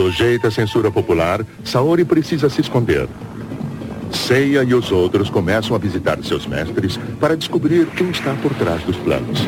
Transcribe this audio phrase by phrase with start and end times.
[0.00, 3.06] Sujeita à censura popular, Saori precisa se esconder.
[4.10, 8.82] Seiya e os outros começam a visitar seus mestres para descobrir quem está por trás
[8.82, 9.46] dos planos.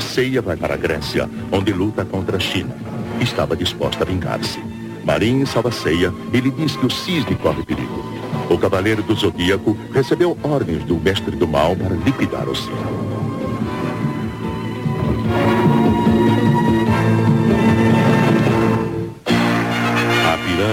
[0.00, 2.74] Seiya vai para a Grécia, onde luta contra a China.
[3.20, 4.58] Estava disposta a vingar-se.
[5.04, 8.04] Marin salva Seiya e lhe diz que o cisne corre perigo.
[8.50, 13.11] O Cavaleiro do Zodíaco recebeu ordens do Mestre do Mal para liquidar o cisne.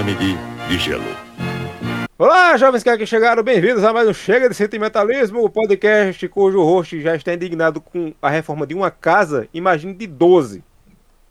[0.00, 1.04] Pirâmide de Gelo.
[2.16, 6.62] Olá, jovens que aqui chegaram, bem-vindos a mais um Chega de Sentimentalismo, o podcast cujo
[6.62, 10.64] host já está indignado com a reforma de uma casa, imagine de 12.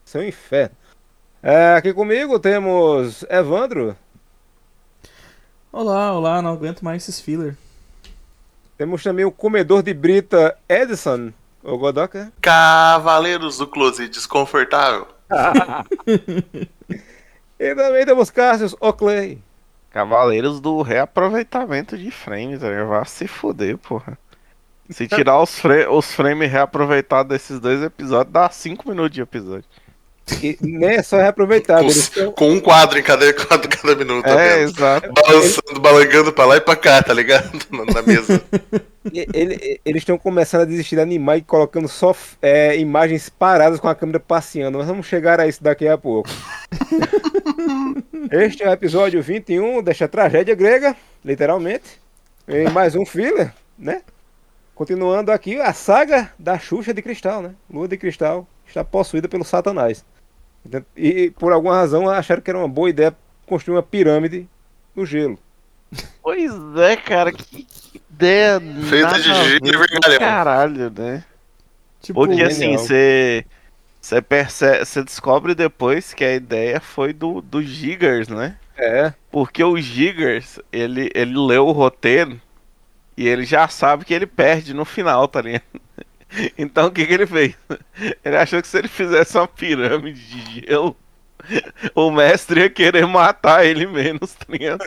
[0.06, 0.76] Isso é um inferno.
[1.42, 3.96] É, aqui comigo temos Evandro.
[5.72, 7.58] Olá, olá, não aguento mais esses filler.
[8.78, 11.34] Temos também o comedor de brita Edison,
[11.64, 12.32] o Godoka.
[12.40, 15.08] Cavaleiros do Close Desconfortável.
[17.60, 19.42] e também temos Cassius Oakley.
[19.92, 24.18] Cavaleiros do reaproveitamento de frames, aí vai se fuder, porra.
[24.90, 29.66] Se tirar os, fra os frames reaproveitados desses dois episódios, dá 5 minutos de episódio.
[30.42, 31.86] E nem é só reaproveitado.
[31.86, 32.32] Com, tão...
[32.32, 34.26] com, um quadro em cada, quadro, cada minuto.
[34.28, 35.14] É, tá exato.
[35.14, 37.52] Balançando, balangando pra lá e pra cá, tá ligado?
[37.94, 38.42] Na mesa.
[39.14, 43.88] Ele, eles estão começando a desistir de animar e colocando só é, imagens paradas com
[43.88, 44.78] a câmera passeando.
[44.78, 46.30] Mas vamos chegar a isso daqui a pouco.
[48.32, 52.00] este é o episódio 21 desta tragédia grega, literalmente.
[52.48, 54.02] E mais um filler, né?
[54.74, 57.54] Continuando aqui a saga da Xuxa de Cristal, né?
[57.70, 60.06] Lua de Cristal está possuída pelo Satanás.
[60.96, 63.16] E por alguma razão acharam que era uma boa ideia
[63.46, 64.48] construir uma pirâmide
[64.96, 65.38] no gelo.
[66.22, 67.68] Pois é, cara, que
[68.20, 68.62] ideia.
[68.90, 70.20] Feita de gelo e vergalhão.
[70.20, 71.24] Caralho, né?
[72.02, 73.46] Tipo, Porque assim, você.
[74.02, 78.56] Você percebe, você descobre depois que a ideia foi do, do Giggers, né?
[78.78, 79.14] É.
[79.30, 82.40] Porque o Giggers, ele, ele leu o roteiro
[83.18, 85.64] e ele já sabe que ele perde no final, tá ligado?
[86.58, 87.56] Então o que, que ele fez?
[88.24, 90.96] Ele achou que se ele fizesse uma pirâmide de gelo,
[91.96, 94.82] o mestre ia querer matar ele menos, tá ligado?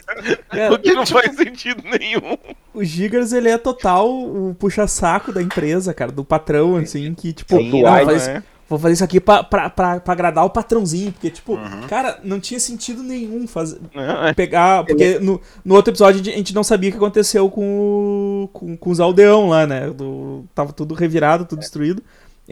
[0.73, 2.37] o que não tipo, faz sentido nenhum.
[2.75, 7.57] O Gigas, ele é total o puxa-saco da empresa, cara, do patrão, assim, que tipo,
[7.57, 8.43] Sim, não, faz, é
[8.73, 11.13] vou fazer isso aqui pra, pra, pra, pra agradar o patrãozinho.
[11.13, 11.87] Porque, tipo, uhum.
[11.89, 13.79] cara, não tinha sentido nenhum fazer.
[13.95, 14.33] É.
[14.33, 14.85] Pegar.
[14.85, 18.91] Porque no, no outro episódio a gente não sabia o que aconteceu com, com, com
[18.91, 19.91] os aldeão lá, né?
[19.91, 22.03] Do, tava tudo revirado, tudo destruído.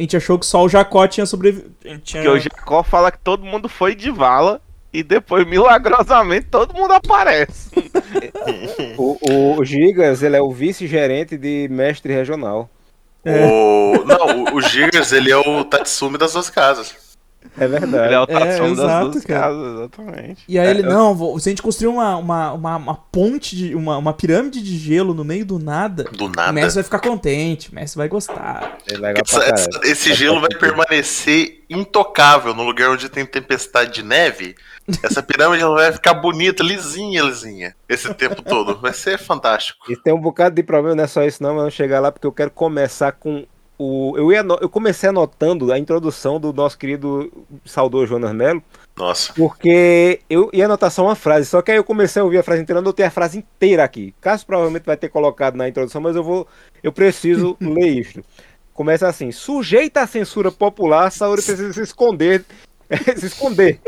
[0.00, 1.74] A gente achou que só o Jacó tinha sobrevivido.
[2.02, 2.22] Tinha...
[2.22, 4.58] Porque o Jacó fala que todo mundo foi de vala
[4.90, 7.68] e depois, milagrosamente, todo mundo aparece.
[8.96, 12.70] o, o Gigas, ele é o vice-gerente de mestre regional.
[13.22, 13.44] É.
[13.44, 14.02] O...
[14.06, 16.96] Não, o, Gigas, ele é o Tatsumi das duas casas.
[17.58, 18.06] É verdade.
[18.06, 19.40] Ele é o é, das duas cara.
[19.40, 20.44] casas, exatamente.
[20.46, 23.74] E aí é, ele, não, se a gente construir uma, uma, uma, uma, ponte, de,
[23.74, 26.50] uma, uma pirâmide de gelo no meio do nada, do nada.
[26.50, 28.78] o Messi vai ficar contente, o Messi vai gostar.
[29.16, 34.54] Essa, essa, esse gelo vai permanecer intocável no lugar onde tem tempestade de neve.
[35.02, 38.78] Essa pirâmide vai ficar bonita, lisinha, lisinha, esse tempo todo.
[38.80, 39.90] Vai ser fantástico.
[39.90, 42.10] E tem um bocado de problema, não é só isso não, mas vamos chegar lá
[42.10, 43.46] porque eu quero começar com
[43.80, 44.12] o...
[44.14, 47.32] Eu, ia, eu comecei anotando a introdução do nosso querido
[47.64, 48.62] saudoso Jonas Melo.
[48.94, 49.32] Nossa.
[49.32, 52.42] Porque eu ia anotar só uma frase, só que aí eu comecei a ouvir a
[52.42, 54.14] frase inteira, anotei a frase inteira aqui.
[54.20, 56.46] Caso provavelmente vai ter colocado na introdução, mas eu vou.
[56.82, 58.22] Eu preciso ler isto.
[58.74, 62.44] Começa assim: sujeita à censura popular, Saori precisa se esconder.
[63.16, 63.80] se esconder.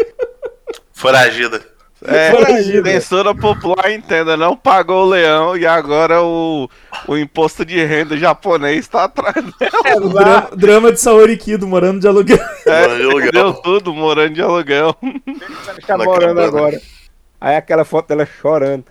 [0.93, 1.63] Foragida.
[2.05, 6.69] É, censura popular, entenda, não pagou o leão e agora o,
[7.07, 9.81] o imposto de renda japonês está atrás dela.
[9.85, 12.39] É, drama, drama de Saori Kido, morando de aluguel.
[12.67, 13.31] É, de aluguel.
[13.31, 14.97] deu tudo, morando de aluguel.
[15.87, 16.81] Tá morando agora.
[17.41, 18.85] Aí aquela foto dela chorando.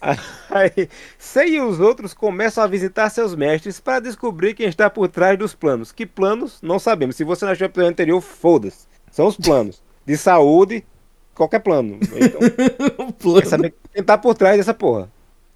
[0.50, 0.88] Aí,
[1.18, 5.38] Sei e os outros começam a visitar seus mestres para descobrir quem está por trás
[5.38, 5.92] dos planos.
[5.92, 6.58] Que planos?
[6.60, 7.16] Não sabemos.
[7.16, 8.86] Se você não achou o episódio anterior, foda-se.
[9.10, 10.84] São os planos de saúde,
[11.34, 11.98] qualquer plano.
[12.14, 13.42] Então, plano.
[13.42, 15.10] quer saber quem tá por trás dessa porra.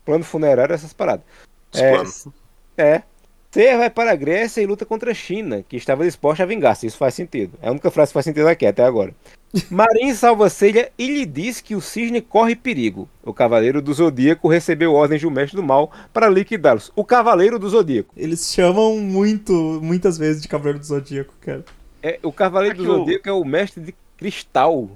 [0.05, 1.25] Plano funerário, essas paradas.
[1.73, 2.95] Os é.
[2.97, 3.03] É.
[3.51, 6.87] Ser vai para a Grécia e luta contra a China, que estava disposta a vingar-se.
[6.87, 7.59] Isso faz sentido.
[7.63, 9.15] É a única frase que faz sentido aqui até agora.
[9.71, 13.09] Marin salva Celia e lhe diz que o cisne corre perigo.
[13.25, 16.93] O Cavaleiro do Zodíaco recebeu ordens do Mestre do Mal para liquidá-los.
[16.95, 18.13] O Cavaleiro do Zodíaco.
[18.17, 21.65] Eles chamam muito, muitas vezes de Cavaleiro do Zodíaco, cara.
[22.03, 24.91] É, o Cavaleiro do Zodíaco é o Mestre de cristal.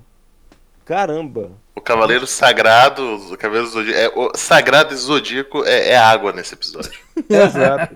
[0.85, 1.51] Caramba.
[1.75, 3.03] O Cavaleiro Sagrado,
[3.33, 3.99] o Cavaleiro Zodíaco.
[3.99, 7.01] É, o Sagrado e Zodíaco é, é água nesse episódio.
[7.29, 7.95] Exato.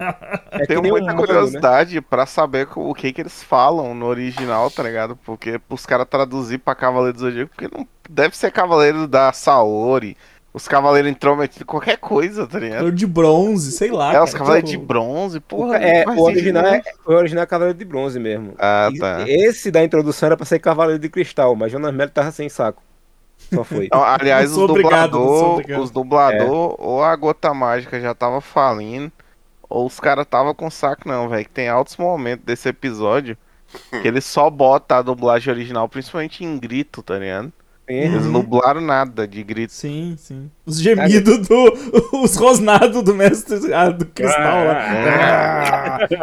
[0.50, 1.26] É Tenho um muita humano, né?
[1.26, 5.16] curiosidade pra saber o que que eles falam no original, tá ligado?
[5.16, 10.16] Porque os caras traduzir pra Cavaleiro do Zodíaco, porque não deve ser Cavaleiro da Saori,
[10.56, 12.76] os Cavaleiros intrometidos, qualquer coisa, tá ligado?
[12.76, 14.14] Cavaleiro de bronze, sei lá.
[14.14, 15.76] É, os cara, Cavaleiros de tipo, bronze, porra.
[15.76, 18.54] É, o original é, o original é Cavaleiro de Bronze mesmo.
[18.58, 19.28] Ah, E- tá.
[19.28, 22.82] Esse da introdução era pra ser Cavaleiro de Cristal, mas Jonas Melo tava sem saco.
[23.52, 23.88] Só foi.
[23.92, 25.82] Não, aliás, os dublador, obrigado.
[25.82, 29.12] os dublador, ou a gota mágica já tava falindo,
[29.68, 31.44] ou os caras tava com saco não, velho.
[31.44, 33.36] Que tem altos momentos desse episódio
[34.00, 37.52] que eles só botam a dublagem original, principalmente em grito, tá ligado?
[37.88, 39.72] Eles não dublaram nada de grito.
[39.72, 40.50] Sim, sim.
[40.64, 41.72] Os gemidos do.
[42.22, 45.98] Os rosnados do mestre ah, do cristal lá.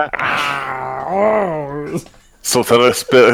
[2.42, 2.84] Soltando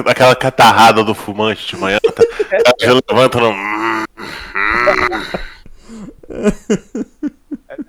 [0.05, 1.97] aquela catarrada do fumante de manhã.
[2.03, 2.23] Tá,
[2.63, 3.51] tá, já levanta no.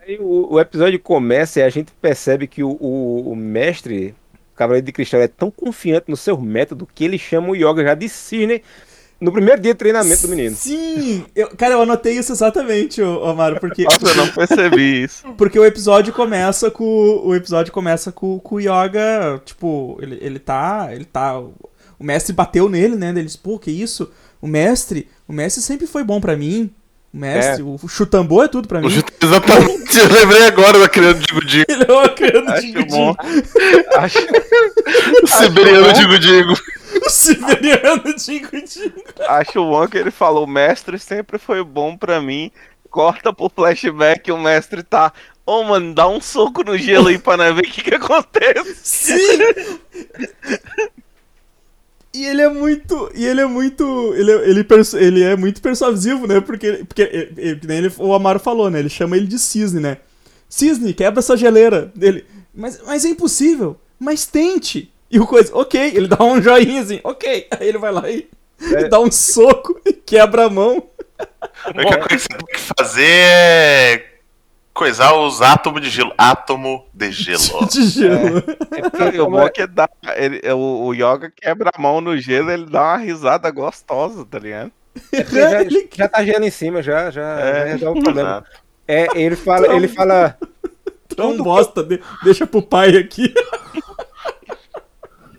[0.06, 4.14] Aí o, o episódio começa e a gente percebe que o, o- o mestre,
[4.54, 7.84] o Cavaleiro de Cristal, é tão confiante no seu método que ele chama o Yoga
[7.84, 8.62] já de cisne
[9.20, 10.56] no primeiro dia de treinamento do menino.
[10.56, 11.24] Sim!
[11.36, 15.24] Eu- cara, eu anotei isso exatamente, ô, Amaro, porque, Nossa, eu não percebi isso.
[15.36, 16.84] porque o episódio começa com.
[17.24, 20.88] O episódio começa com, com o Yoga, tipo, ele, ele tá.
[20.92, 21.38] Ele tá.
[21.38, 23.10] O mestre bateu nele, né?
[23.10, 24.10] Ele disse, pô, que isso?
[24.40, 26.70] O mestre, o mestre sempre foi bom pra mim.
[27.12, 28.86] O mestre, o chutambô é tudo pra mim.
[28.86, 31.64] Exatamente, eu lembrei agora da criança Digo Digo.
[31.68, 33.16] Ele é uma de bom.
[33.96, 34.18] Acho,
[35.22, 36.54] O Siberiano Digo Digo.
[37.06, 38.48] O siberiano Dingo.
[39.28, 42.50] acho bom que ele falou: o mestre sempre foi bom pra mim.
[42.90, 45.12] Corta pro flashback, o mestre tá.
[45.46, 48.74] Ô, mano, dá um soco no gelo aí pra nós ver o que que acontece.
[48.82, 49.78] Sim!
[52.12, 53.10] E ele é muito.
[53.14, 54.12] E ele é muito.
[54.16, 54.66] Ele, é- ele,
[54.98, 56.40] ele é muito persuasivo, né?
[56.40, 58.80] Porque, porque ele- ele- ele- o Amaro falou, né?
[58.80, 59.98] Ele chama ele de cisne, né?
[60.48, 61.92] Cisne, quebra essa geleira.
[61.94, 62.24] Dele.
[62.54, 63.76] Mas, mas é impossível.
[63.98, 64.92] Mas tente.
[65.10, 67.46] E o coisa, ok, ele dá um joinha assim, ok.
[67.52, 68.28] Aí ele vai lá e,
[68.60, 70.82] e dá um soco e quebra a mão.
[71.64, 74.09] A única coisa que você tem que fazer é
[74.74, 76.12] coisar os átomos de gelo.
[76.16, 77.66] Átomo de gelo.
[77.70, 78.38] De gelo.
[78.72, 81.80] É porque, E o bom é- é que dá, ele, o, o Yoga quebra a
[81.80, 84.72] mão no gelo, ele dá uma risada gostosa, tá ligado?
[85.12, 85.58] é já,
[85.94, 87.58] já tá gelo em cima, já, já, É.
[87.58, 88.30] já resolve o problema.
[88.30, 88.50] Exato.
[88.88, 90.36] É, ele fala, ele fala.
[91.16, 93.32] Tão bosta, de- deixa pro pai aqui.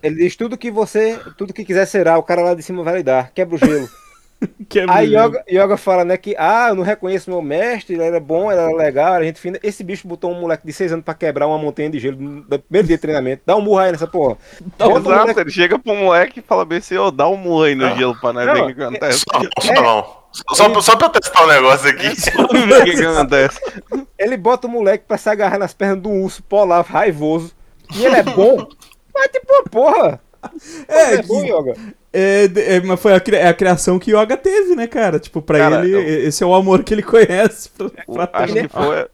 [0.04, 2.98] Ele diz tudo que você, tudo que quiser será, o cara lá de cima vai
[2.98, 3.88] lhe dar, quebra o gelo.
[4.72, 4.92] Gelo.
[5.02, 8.60] Yoga, Yoga fala, né, que ah, eu não reconheço meu mestre, ele era bom, ele
[8.62, 9.60] era legal, era gente fina.
[9.62, 12.44] Esse bicho botou um moleque de 6 anos pra quebrar uma montanha de gelo no
[12.60, 13.44] primeiro dia de treinamento.
[13.46, 14.38] Dá um murro aí nessa porra.
[14.78, 17.38] Dá um Exato, moleque- ele chega pro moleque e fala bem assim, ô, dá um
[17.38, 17.98] murro aí no Não.
[17.98, 19.20] gelo pra nós Não, ver o que acontece.
[19.20, 20.22] Só, só não.
[20.32, 22.08] Só, só, só pra eu testar o negócio aqui.
[22.08, 23.60] O que, que acontece.
[24.18, 27.52] Ele bota o moleque pra se agarrar nas pernas de um urso polar raivoso.
[27.94, 28.66] E ele é bom.
[29.14, 30.22] Mas tipo, porra.
[30.88, 31.76] É, É, bom, que- Yoga.
[32.14, 32.44] É,
[32.76, 35.20] é, mas foi a, é a criação que Yoga teve, né, cara?
[35.20, 37.70] Tipo, pra Cara, ele, eu- esse é o amor que ele conhece.
[37.70, 37.90] Pra,
[38.28, 39.08] pra Acho que foi,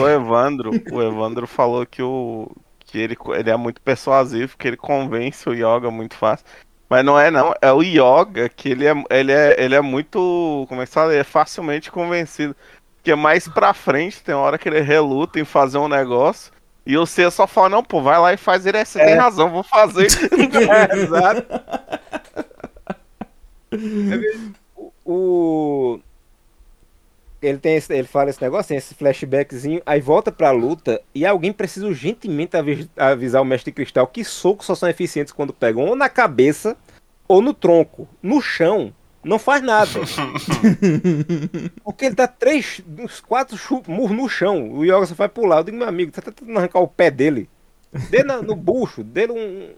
[0.00, 0.70] o Evandro.
[0.92, 2.50] O Evandro falou que, o,
[2.80, 6.44] que ele, ele é muito persuasivo, que ele convence o Yoga muito fácil.
[6.88, 10.66] Mas não é não, é o Yoga que ele é, ele é, ele é muito,
[10.68, 11.12] como é que fala?
[11.12, 12.56] Ele é facilmente convencido.
[12.96, 16.52] Porque mais pra frente tem hora que ele reluta em fazer um negócio
[16.86, 19.50] e você só fala, não, pô, vai lá e faz ele, é, você tem razão,
[19.50, 20.08] vou fazer.
[20.90, 21.46] É, exato.
[25.04, 26.00] O.
[27.42, 31.24] Ele, tem esse- ele fala esse negócio, tem esse flashbackzinho, aí volta pra luta e
[31.24, 35.86] alguém precisa urgentemente avi- avisar o mestre cristal que socos só são eficientes quando pegam
[35.86, 36.76] ou na cabeça
[37.26, 38.06] ou no tronco.
[38.22, 38.92] No chão,
[39.24, 39.90] não faz nada.
[41.84, 44.72] Porque ele dá três, uns quatro murros no chão.
[44.72, 45.58] O Yoga só vai pular.
[45.58, 47.48] Eu digo, meu amigo, tá tentando arrancar o pé dele.
[48.08, 49.70] Dê na- no bucho, dê um,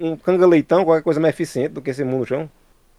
[0.00, 2.50] um canga-leitão, qualquer coisa mais eficiente do que esse murro no chão.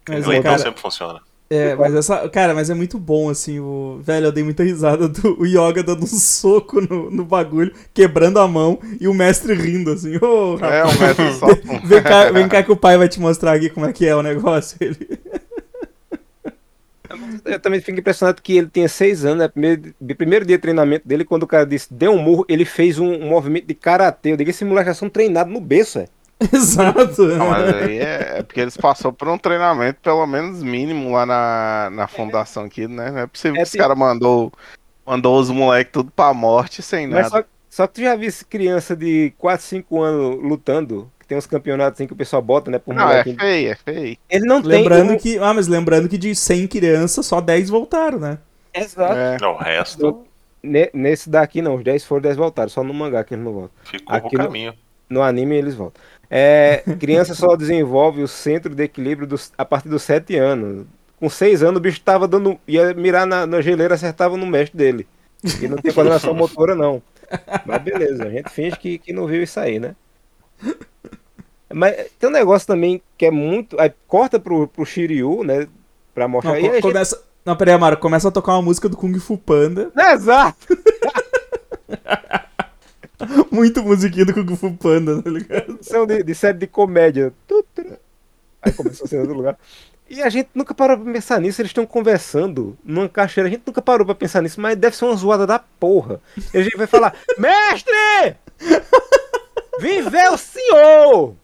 [0.07, 1.19] Mas, Então cara, sempre funciona.
[1.49, 3.99] é, mas essa, cara, mas é muito bom, assim, o...
[4.03, 8.39] Velho, eu dei muita risada do o Yoga dando um soco no, no bagulho, quebrando
[8.39, 11.47] a mão, e o mestre rindo, assim, ô, é, rapaz, o mestre só.
[11.83, 14.15] vem, cá, vem cá que o pai vai te mostrar aqui como é que é
[14.15, 14.77] o negócio.
[14.79, 15.19] Ele...
[17.45, 19.47] Eu também fico impressionado que ele tinha seis anos, né?
[19.47, 22.99] Primeiro, primeiro dia de treinamento dele, quando o cara disse, deu um murro, ele fez
[22.99, 24.31] um, um movimento de karatê.
[24.33, 26.07] Eu digo, esse moleque já são treinados no berço, é.
[26.53, 27.23] Exato.
[27.37, 31.25] Não, mas aí é, é porque eles passaram por um treinamento, pelo menos mínimo, lá
[31.25, 33.11] na, na fundação aqui, né?
[33.11, 34.51] Não é possível É, que os caras mandou,
[35.05, 37.29] mandou os moleques tudo pra morte sem Mas nada.
[37.29, 41.97] só, só que tu já viu criança de 4, 5 anos lutando, tem uns campeonatos
[41.97, 42.77] assim que o pessoal bota, né?
[42.79, 44.17] Por Não, é feio, é feio.
[44.29, 45.17] Ele não Lembrando tem.
[45.17, 45.37] que.
[45.39, 48.37] Ah, mas lembrando que de 100 crianças, só 10 voltaram, né?
[48.73, 49.13] Exato.
[49.15, 49.37] É.
[49.47, 50.25] O resto
[50.61, 52.69] Ne- Nesse daqui não, os 10 foram, 10 voltaram.
[52.69, 53.71] Só no mangá que eles não voltam.
[53.83, 54.73] ficou Aqui no no- caminho.
[55.07, 56.01] No anime eles voltam.
[56.29, 60.85] É, criança só desenvolve o centro de equilíbrio dos- a partir dos 7 anos.
[61.19, 62.59] Com 6 anos o bicho tava dando.
[62.67, 65.07] ia mirar na, na geleira acertava no mestre dele.
[65.61, 67.01] E não tem coordenação motora, não.
[67.65, 69.95] Mas beleza, a gente finge que, que não viu isso aí, né?
[71.73, 73.79] Mas tem um negócio também que é muito.
[73.79, 75.67] Aí corta pro, pro Shiryu, né?
[76.13, 76.53] Pra mostrar.
[76.53, 77.21] Não, co- gente- começa.
[77.43, 79.91] Não, peraí, Amaro, começa a tocar uma música do Kung Fu Panda.
[80.13, 80.67] Exato!
[83.51, 85.77] Muito musiquinha do Kung Fu Panda, tá ligado?
[85.81, 87.33] São de, de série de comédia.
[88.61, 89.57] Aí começou a ser em outro lugar.
[90.09, 93.63] E a gente nunca parou pra pensar nisso, eles estão conversando numa caixeira, a gente
[93.65, 96.21] nunca parou pra pensar nisso, mas deve ser uma zoada da porra.
[96.53, 98.35] E a gente vai falar, mestre!
[99.79, 101.35] Vem ver o senhor!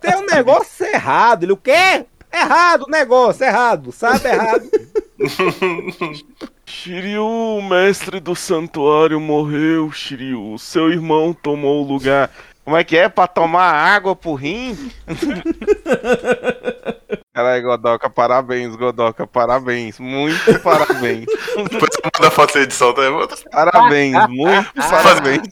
[0.00, 1.44] Tem um negócio errado.
[1.44, 2.04] Ele, o quê?
[2.32, 4.70] Errado o negócio, errado, sabe errado.
[6.66, 10.58] Shiryu, o mestre do santuário, morreu, Shiryu.
[10.58, 12.30] Seu irmão tomou o lugar.
[12.64, 13.08] Como é que é?
[13.08, 14.76] Pra tomar água pro rim?
[17.32, 19.98] Caralho, Godoka, parabéns, Godoka, parabéns.
[19.98, 21.24] Muito parabéns.
[21.70, 23.02] Depois você manda a foto da edição, tá?
[23.50, 25.48] Parabéns, muito parabéns.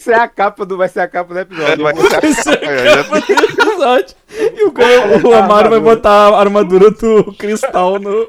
[0.00, 0.78] Isso é a capa do.
[0.78, 1.84] Vai ser a capa do episódio.
[1.84, 4.16] Vai ser a- episódio.
[4.56, 8.26] E o, cara- o Amaro vai botar a armadura do cristal no.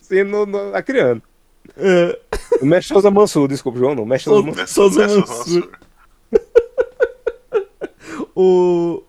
[0.00, 1.20] Sim, no, no, a criança.
[1.76, 2.18] É,
[2.62, 4.02] O mestre Souza Mansur, desculpa, João, não.
[4.02, 4.66] O mestre Souza Mansur.
[4.66, 5.68] Souza Mansur.
[8.34, 9.02] o.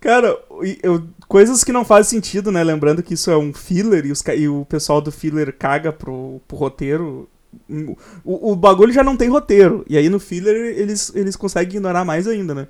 [0.00, 0.38] Cara,
[0.82, 2.62] eu- coisas que não fazem sentido, né?
[2.64, 6.40] Lembrando que isso é um filler e, os e o pessoal do filler caga pro,
[6.48, 7.28] pro roteiro.
[8.24, 9.84] O, o bagulho já não tem roteiro.
[9.88, 12.68] E aí no filler eles, eles conseguem ignorar mais ainda, né?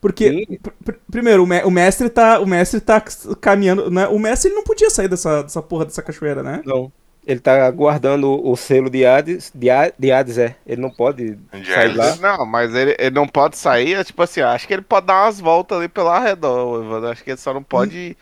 [0.00, 2.38] Porque, pr- pr- primeiro, o, me- o mestre tá.
[2.38, 3.02] O mestre tá
[3.40, 3.90] caminhando.
[3.90, 4.06] Né?
[4.08, 6.62] O mestre ele não podia sair dessa, dessa porra dessa cachoeira, né?
[6.64, 6.92] Não.
[7.26, 9.50] Ele tá guardando o selo de Hades.
[9.54, 10.56] De, A- de Hades, é.
[10.66, 12.16] Ele não pode De sair lá.
[12.16, 15.24] Não, mas ele, ele não pode sair, é tipo assim, acho que ele pode dar
[15.24, 17.08] umas voltas ali pelo arredor, Evandro.
[17.10, 18.16] Acho que ele só não pode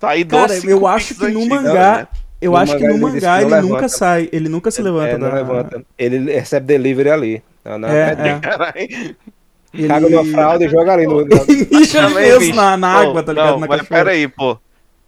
[0.00, 1.98] sair dos Cara, eu acho que no mangá.
[2.00, 2.08] né?
[2.40, 4.28] Eu No acho que no ele mangá ele nunca sai.
[4.32, 5.34] Ele nunca se levanta É, não da.
[5.34, 5.84] levanta.
[5.98, 7.42] Ele recebe delivery ali.
[7.64, 8.38] Na, na É, é.
[8.40, 8.72] Caralho.
[9.72, 9.88] Ele...
[9.88, 11.24] Caga numa fralda e joga ali no.
[11.70, 12.54] bicho.
[12.54, 13.52] na, na Pô, água, tá ligado?
[13.52, 14.04] Não, na mas cachoeira.
[14.04, 14.58] pera aí, pô.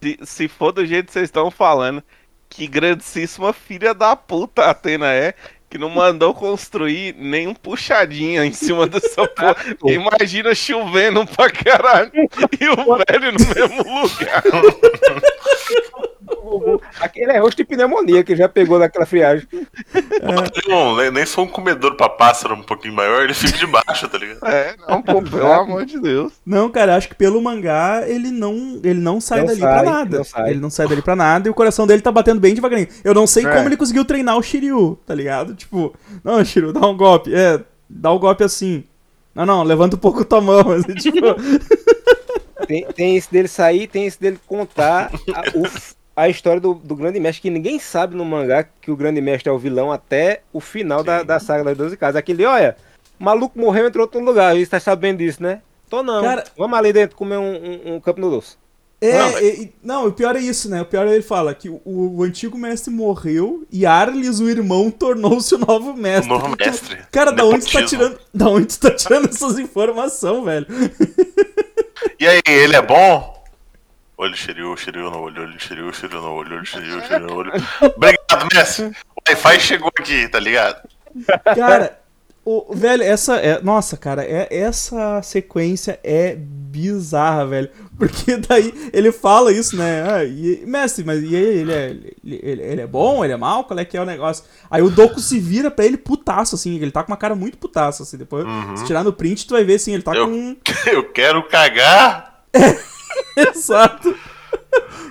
[0.01, 2.03] Se, se for do jeito que vocês estão falando,
[2.49, 5.33] que grandíssima filha da puta a Atena é,
[5.69, 9.55] que não mandou construir nenhum puxadinho em cima dessa porra.
[9.85, 14.43] Imagina chovendo pra caralho e o velho no mesmo lugar.
[16.99, 19.47] Aquele é rosto de pneumonia que ele já pegou naquela friagem.
[20.67, 24.07] Não, nem- nem sou um comedor pra pássaro um pouquinho maior, ele fica de baixo,
[24.07, 24.45] tá ligado?
[24.45, 26.33] É, não, pô, pelo amor de Deus.
[26.45, 29.91] Não, cara, acho que pelo mangá ele não, ele não sai Não dali sai, pra
[29.91, 30.17] nada.
[30.17, 30.49] não sai.
[30.49, 32.87] Ele não sai dali pra nada e o coração dele tá batendo bem devagarinho.
[33.03, 33.53] Eu não sei É.
[33.55, 35.55] como ele conseguiu treinar o Shiryu, tá ligado?
[35.55, 35.93] Tipo,
[36.23, 37.33] não, Shiryu, dá um golpe.
[37.33, 38.83] É, dá um golpe assim.
[39.35, 40.59] Não, não, levanta um pouco tua mão.
[40.71, 41.19] Assim, tipo,
[42.67, 45.63] Tem, tem esse dele sair, tem esse dele contar a, o-
[46.15, 49.49] a história do, do grande mestre, que ninguém sabe no mangá que o grande mestre
[49.49, 52.15] é o vilão até o final da, da saga das 12 casas.
[52.17, 52.75] Aquele, olha,
[53.19, 55.61] o maluco morreu entre outro lugar, e você tá sabendo disso, né?
[55.89, 56.21] Tô não.
[56.23, 58.57] Cara- Vamos ali dentro comer um, um, um cup noodles.
[59.01, 60.81] É, Não, mas- e- e- não, o pior é isso, né?
[60.81, 64.89] O pior é ele fala que o, o antigo mestre morreu e Arles, o irmão,
[64.89, 66.29] tornou-se o novo O mestre.
[66.29, 66.97] novo Tu- mestre.
[67.11, 70.67] Cara, da onde tu tá tirando, da onde tu tá tirando essas informações, velho?
[72.19, 73.32] E aí, ele é bom?
[74.17, 77.51] Olho Shiryu, Shiryu no olho, olho Shiryu, Shiryu no olho, olho Shiryu, Shiryu no olho.
[77.81, 78.85] Obrigado, mestre.
[79.15, 80.87] O Wi-Fi chegou aqui, tá ligado?
[81.55, 81.99] Cara,
[82.45, 87.69] o, velho, essa é, nossa, cara, é essa sequência é bizarra, velho.
[87.97, 90.03] Porque daí ele fala isso, né?
[90.09, 93.37] Ah, e- mestre, mas e aí, ele é, ele, ele- ele é bom, ele é
[93.37, 93.63] mal?
[93.63, 94.43] Qual é que é o negócio?
[94.69, 97.57] Aí o Doku se vira pra ele putaço, assim, ele tá com uma cara muito
[97.57, 100.55] putaço, assim, depois, se tirar no print, tu vai ver, assim, ele tá Eu- com...
[100.91, 102.43] Eu quero cagar.
[103.37, 104.15] Exato.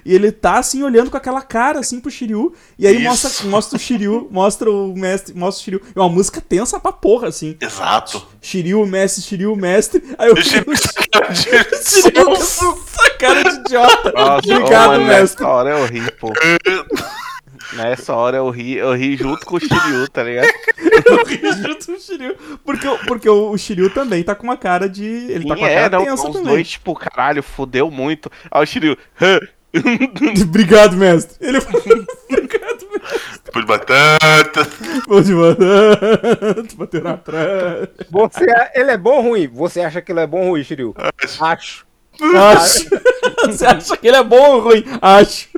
[0.04, 2.52] E ele tá assim olhando com aquela cara assim pro Shiryu.
[2.78, 3.04] E aí Isso.
[3.04, 5.82] mostra, mostra o Shiryu, mostra o mestre, mostra o Shiryu.
[5.94, 7.56] É uma música tensa pra porra, assim.
[7.60, 8.26] Exato.
[8.40, 10.02] Shiryu, mestre, Shiryu, mestre.
[10.18, 10.64] Aí eu Deixa eu
[11.84, 14.12] Shiryu com essa cara de idiota.
[14.12, 15.44] Nossa, Obrigado, ô, mano, mestre.
[15.44, 16.32] Hora eu ri, pô.
[17.74, 20.48] Nessa hora eu ri, eu ri junto com o Shiryu, tá ligado?
[21.06, 22.36] Eu ri junto com o Shiryu.
[22.64, 25.04] Porque, o- porque o, Shiryu também tá com uma cara de.
[25.04, 26.52] Ele tá com uma é, cara não, tensa os também.
[26.52, 28.30] dois, tipo, caralho, fudeu muito.
[28.50, 28.96] Aí o Shiryu?
[30.42, 31.36] Obrigado, mestre.
[31.40, 31.58] Ele
[32.30, 33.52] Obrigado, mestre.
[33.52, 34.68] Pão de batata.
[35.08, 36.66] Pão de batata.
[36.76, 37.90] Bateu na praia.
[38.10, 39.48] Você, ele é bom ou ruim?
[39.48, 40.94] Você acha que ele é bom ou ruim, Shiryu?
[41.40, 41.86] Acho.
[42.36, 42.88] Acho.
[43.46, 44.84] Você acha que ele é bom ou ruim?
[45.00, 45.48] Acho.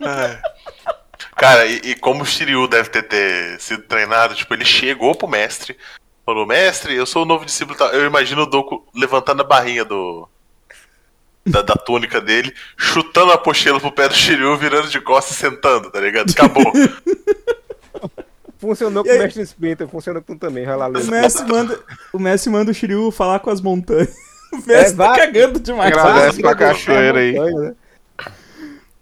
[0.00, 0.57] É.
[1.38, 5.28] Cara, e, e como o Shiryu deve ter, ter sido treinado, tipo, ele chegou pro
[5.28, 5.76] mestre,
[6.26, 10.28] falou, mestre, eu sou o novo discípulo, eu imagino o Doku levantando a barrinha do...
[11.46, 15.40] Da, da túnica dele, chutando a pochila pro pé do Shiryu, virando de costas e
[15.40, 16.30] sentando, tá ligado?
[16.30, 16.70] Acabou.
[18.58, 20.90] Funcionou com o mestre Splinter, funciona com tu também, vai lá O.
[20.90, 21.80] Messi manda
[22.12, 24.14] o, Messi manda o Shiryu falar com as montanhas.
[24.50, 25.92] O Messi É, tá cagando demais.
[25.94, 27.34] Agradece pra cachoeira aí.
[27.34, 27.74] montanha, né?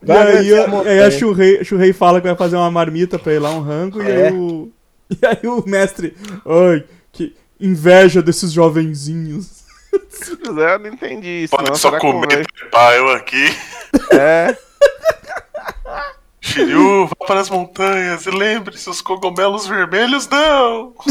[0.07, 3.39] E aí, a aí a Shurei, Shurei fala que vai fazer uma marmita pra ir
[3.41, 4.29] lá, um rango, e, É.
[4.29, 4.71] aí o,
[5.11, 6.17] e aí o mestre.
[6.47, 9.65] Ai, que inveja desses jovenzinhos.
[10.45, 11.57] Eu não entendi isso.
[11.57, 13.45] Pode não, só comer, trepar eu aqui.
[14.13, 14.57] É.
[16.41, 20.95] Shiryu, vá para as montanhas e lembre-se, os cogumelos vermelhos não!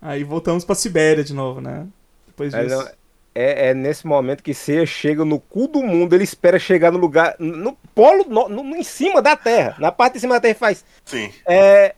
[0.00, 1.86] Aí voltamos pra Sibéria de novo, né?
[2.26, 2.88] Depois É, disso.
[3.34, 6.98] É, é nesse momento que Seiya chega no cu do mundo, ele espera chegar no
[6.98, 10.54] lugar, no polo, no, no- em cima da Terra, na parte de cima da Terra
[10.54, 10.84] faz.
[11.04, 11.32] Sim.
[11.46, 11.94] É,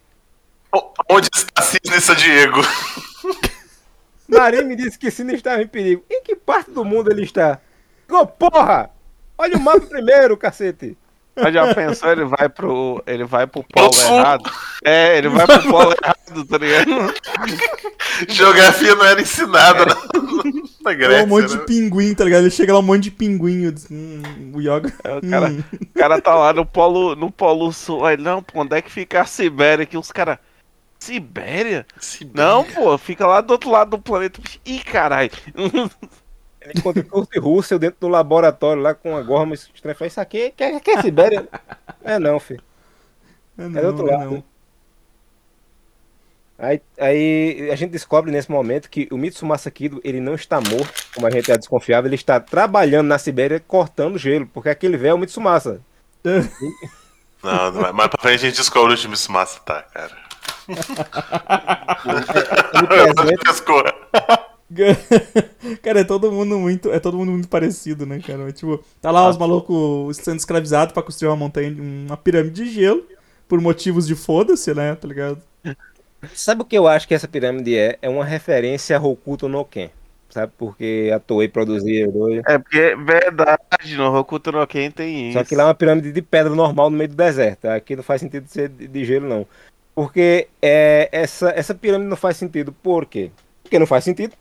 [0.73, 2.61] O- Onde está Cisne São Diego?
[4.29, 6.05] Marinho me disse que Sina estava em perigo.
[6.11, 7.61] Em que parte do mundo ele está?
[8.11, 8.91] Ô, porra!
[9.39, 10.97] Olha o mapa primeiro, cacete.
[11.37, 13.03] Mas já pensou, ele vai pro.
[13.07, 14.51] Ele vai pro polo errado.
[14.83, 17.15] É, ele vai pro polo errado, tá ligado?
[18.29, 20.56] Geografia não era ensinada na, na
[20.93, 21.25] É Grécia.
[21.25, 21.59] um monte né?
[21.59, 22.43] de pinguim, tá ligado?
[22.43, 23.65] Ele chega lá um monte de pinguim.
[23.65, 24.23] eu disse, Hum,
[24.55, 24.93] o Yoga.
[25.05, 25.63] É, o cara- hum.
[25.73, 28.05] O cara tá lá no polo, no polo sul.
[28.05, 29.87] Aí, não, pô, onde é que fica a Sibéria?
[29.87, 30.39] Que os caras.
[30.99, 31.87] Sibéria?
[32.35, 34.41] Não, pô, fica lá do outro lado do planeta.
[34.65, 35.31] Ih, caralho.
[35.55, 39.97] Ele encontra o Russell dentro do laboratório lá com uma gorma estranha.
[40.07, 41.47] Isso aqui que é, que é Sibéria?
[42.03, 42.63] é não, filho.
[43.59, 44.31] É, do outro não, é lado.
[44.31, 44.45] não.
[46.59, 51.07] Aí, aí a gente descobre nesse momento que o Mitsumasa Kido, ele não está morto,
[51.15, 55.11] como a gente já desconfiava, ele está trabalhando na Sibéria cortando gelo, porque aquele velho
[55.11, 55.81] é o Mitsumasa.
[57.43, 57.93] Não, não é.
[57.93, 60.17] mais pra frente a gente descobre o time Massa, tá, cara.
[65.83, 66.91] Cara, é todo mundo muito.
[66.91, 68.45] É todo mundo muito parecido, né, cara?
[68.45, 72.71] Mas, tipo, tá lá os malucos sendo escravizados pra construir uma montanha, uma pirâmide de
[72.71, 73.05] gelo,
[73.47, 74.95] por motivos de foda-se, né?
[74.95, 75.41] Tá ligado?
[76.35, 77.99] Sabe o que eu acho que essa pirâmide é?
[78.01, 79.91] É uma referência a Hokuto no Ken.
[80.31, 80.53] Sabe?
[80.59, 82.43] Porque a Toei produzia dois.
[82.47, 85.39] É porque é verdade, no Hokuto no Ken tem isso.
[85.39, 87.67] Só que lá é uma pirâmide de pedra normal no meio do deserto.
[87.67, 89.47] Aqui não faz sentido ser de gelo, não.
[89.95, 92.73] Porque é, essa, essa pirâmide não faz sentido.
[92.73, 93.31] Por quê?
[93.63, 94.35] Porque não faz sentido.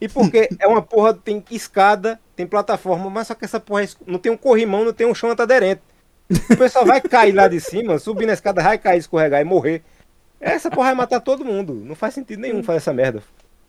[0.00, 3.88] E porque é uma porra, tem escada, tem plataforma, mas só que essa porra é
[4.06, 5.82] não tem um corrimão, não tem um chão antiaderente.
[6.48, 9.82] O pessoal vai cair lá de cima, subir na escada, vai cair, escorregar e morrer.
[10.40, 11.74] Essa porra vai matar todo mundo.
[11.74, 13.22] Não faz sentido nenhum fazer essa merda.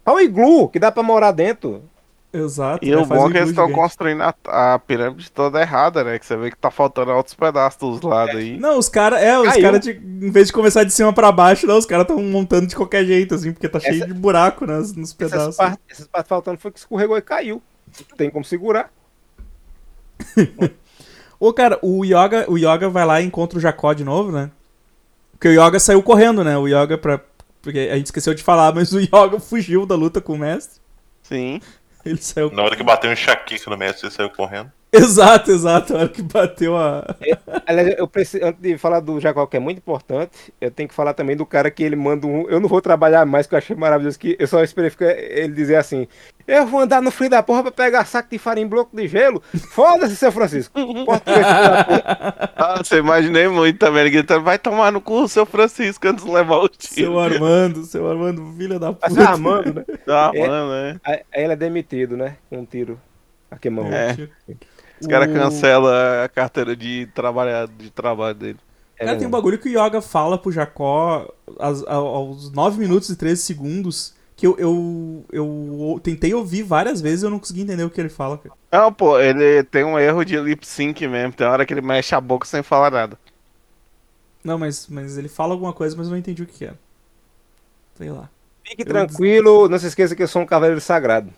[0.05, 1.83] Olha o iglu, que dá pra morar dentro.
[2.33, 2.83] Exato.
[2.85, 2.95] E né?
[2.95, 6.17] o Faz bom um é que eles estão construindo a, a pirâmide toda errada, né?
[6.17, 8.57] Que você vê que tá faltando outros pedaços dos lados aí.
[8.57, 11.77] Não, os caras, é, os caras, em vez de começar de cima pra baixo, não,
[11.77, 14.95] os caras estão montando de qualquer jeito, assim, porque tá cheio Essa- de buraco nas,
[14.95, 15.57] nos Essas pedaços.
[15.57, 17.61] partes, essas partes faltando foi que escorregou e caiu.
[18.09, 18.89] Não tem como segurar.
[21.37, 24.51] Ô, cara, o Yoga, o Yoga vai lá e encontra o Jacó de novo, né?
[25.41, 26.55] Porque o Yoga saiu correndo, né?
[26.55, 27.19] O Yoga, pra...
[27.63, 30.79] porque a gente esqueceu de falar, mas o Yoga fugiu da luta com o mestre.
[31.23, 31.59] Sim.
[32.05, 32.51] Ele saiu.
[32.51, 34.71] Na hora que bateu um enxaqueca no mestre, ele saiu correndo.
[34.93, 35.93] Exato, exato.
[35.95, 37.15] A hora que bateu a.
[37.65, 40.93] Aliás, eu preciso, antes de falar do Jacó, que é muito importante, eu tenho que
[40.95, 42.49] falar também do cara que ele manda um.
[42.49, 44.19] Eu não vou trabalhar mais, que eu achei maravilhoso.
[44.19, 44.91] que Eu só esperei
[45.29, 46.07] ele dizer assim:
[46.45, 49.07] Eu vou andar no frio da porra pra pegar saco de farinha em bloco de
[49.07, 49.41] gelo.
[49.71, 50.73] Foda-se, seu Francisco.
[51.05, 51.21] Porra.
[52.63, 54.01] Ah, você imaginei muito também.
[54.01, 57.19] Ele gritando, vai tomar no cu, seu Francisco, antes de levar o Seu tiro.
[57.19, 59.23] Armando, seu Armando, filha da puta.
[59.29, 59.85] Armando, né?
[60.07, 60.47] Ah, É.
[60.47, 60.99] mano, né?
[61.03, 62.35] Aí ele é demitido, né?
[62.49, 62.99] Com um tiro
[63.49, 63.87] a queimão.
[63.91, 64.15] É.
[65.01, 65.91] Os caras O- cancelam
[66.23, 68.59] a carteira de, trabalhar, de trabalho dele.
[68.97, 73.09] É Cara, tem um bagulho que o Yoga fala pro Jacó aos, aos 9 minutos
[73.09, 77.61] e 13 segundos que eu, eu, eu tentei ouvir várias vezes e eu não consegui
[77.61, 78.55] entender o que ele fala, cara.
[78.71, 81.33] Não, pô, ele tem um erro de lip sync mesmo.
[81.33, 83.17] Tem hora que ele mexe a boca sem falar nada.
[84.43, 86.79] Não, mas, mas ele fala alguma coisa, mas eu não entendi o que que era.
[87.95, 88.29] Sei lá.
[88.67, 91.31] Fique tranquilo, não se esqueça que eu sou um cavaleiro sagrado.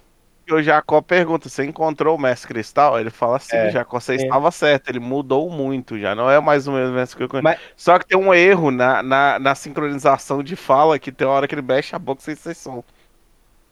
[0.46, 3.00] E o Jacó pergunta: você encontrou o Mestre Cristal?
[3.00, 4.16] Ele fala assim: É, Jacó, você é.
[4.18, 7.44] estava certo, ele mudou muito, já não é mais o mesmo Mestre que eu conheço.
[7.44, 11.48] Mas- Só que tem um erro na, na, na sincronização de fala que tem hora
[11.48, 12.84] que ele mexe a boca sem ser som.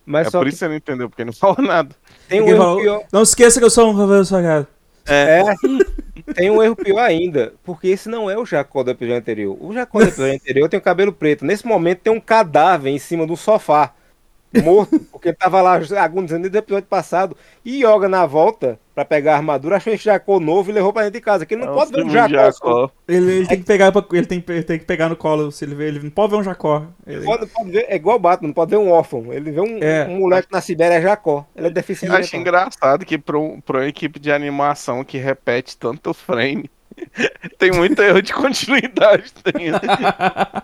[0.06, 1.96] Mas é só por que isso que você não entendeu, porque ele não fala nada.
[2.28, 3.04] tem um erro falou, pior.
[3.12, 4.68] Não se esqueça que eu sou um cavaleiro sagrado.
[5.06, 5.44] É.
[6.34, 9.58] tem um erro pior ainda, porque esse não é o Jacó do episódio anterior.
[9.60, 11.44] O Jacó do episódio anterior tem o cabelo preto.
[11.44, 13.94] Nesse momento tem um cadáver em cima um sofá
[14.64, 17.38] morto, porque ele tava lá agonizando desde o episódio passado.
[17.64, 21.04] E Yoga na volta, pra pegar a armadura, achou esse Jacó novo e levou pra
[21.04, 21.46] dentro de casa.
[21.46, 22.28] Que ele não É um pode ver um Jacó.
[22.30, 22.92] Jacó.
[23.08, 25.76] Ele, ele tem que pegar ele tem, ele tem que pegar no colo se ele
[25.76, 26.86] vê, ele não pode ver um jacó.
[27.08, 29.32] Ele- Pode, pode ver, é igual o Batman, não pode ver um órfão.
[29.32, 30.06] Ele vê um, É.
[30.10, 31.46] um moleque na Sibéria, é Jacó.
[31.56, 32.16] Ele é Eu deficiente.
[32.16, 36.70] acho engraçado que pra, um- pra uma equipe de animação que repete tanto frame,
[37.58, 39.32] tem muito erro de continuidade.
[39.44, 39.72] Tem.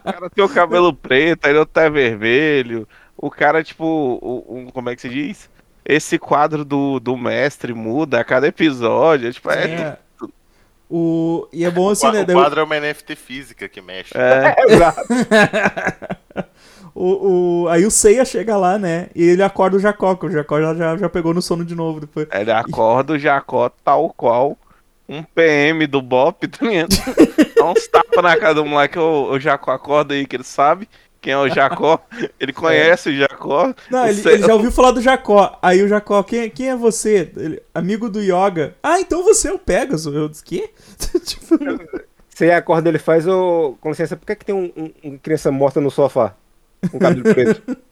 [0.07, 2.87] O cara tem o cabelo preto, aí o outro é vermelho.
[3.17, 5.49] O cara, tipo, o- como é que se diz?
[5.85, 9.31] Esse quadro do, do mestre muda a cada episódio.
[9.33, 9.97] Tipo, é, É.
[10.89, 12.21] O, e é bom assim, o né?
[12.21, 14.13] o daí quadro é uma NFT física que mexe.
[14.15, 15.01] é, Exato.
[16.99, 19.09] O, o, aí o Seiya chega lá, né?
[19.13, 21.75] E ele acorda o Jacó, que o Jacó já, já, já pegou no sono de
[21.75, 22.27] novo depois.
[22.31, 24.57] ele acorda o Jacó tal qual
[25.07, 26.89] um PM do Bop, tá ligado?
[27.55, 30.89] Dá uns tapas na cara do moleque, o, o Jacó acorda aí, que ele sabe
[31.21, 31.99] quem é o Jacó.
[32.39, 33.73] Ele conhece o Jacó.
[33.89, 35.57] Não, o ele, ele já ouviu falar do Jacó.
[35.61, 37.31] Aí o Jacó, quem, quem é você?
[37.35, 38.75] Ele, amigo do Yoga.
[38.81, 40.13] Ah, então você é o Pegasus.
[40.13, 40.69] Eu disse, quê?
[41.25, 41.57] tipo,
[42.29, 43.75] Você acorda, ele faz o.
[43.81, 46.35] Com licença, por que, que tem um, um- uma criança morta no sofá?
[46.91, 47.77] Com cabelo preto.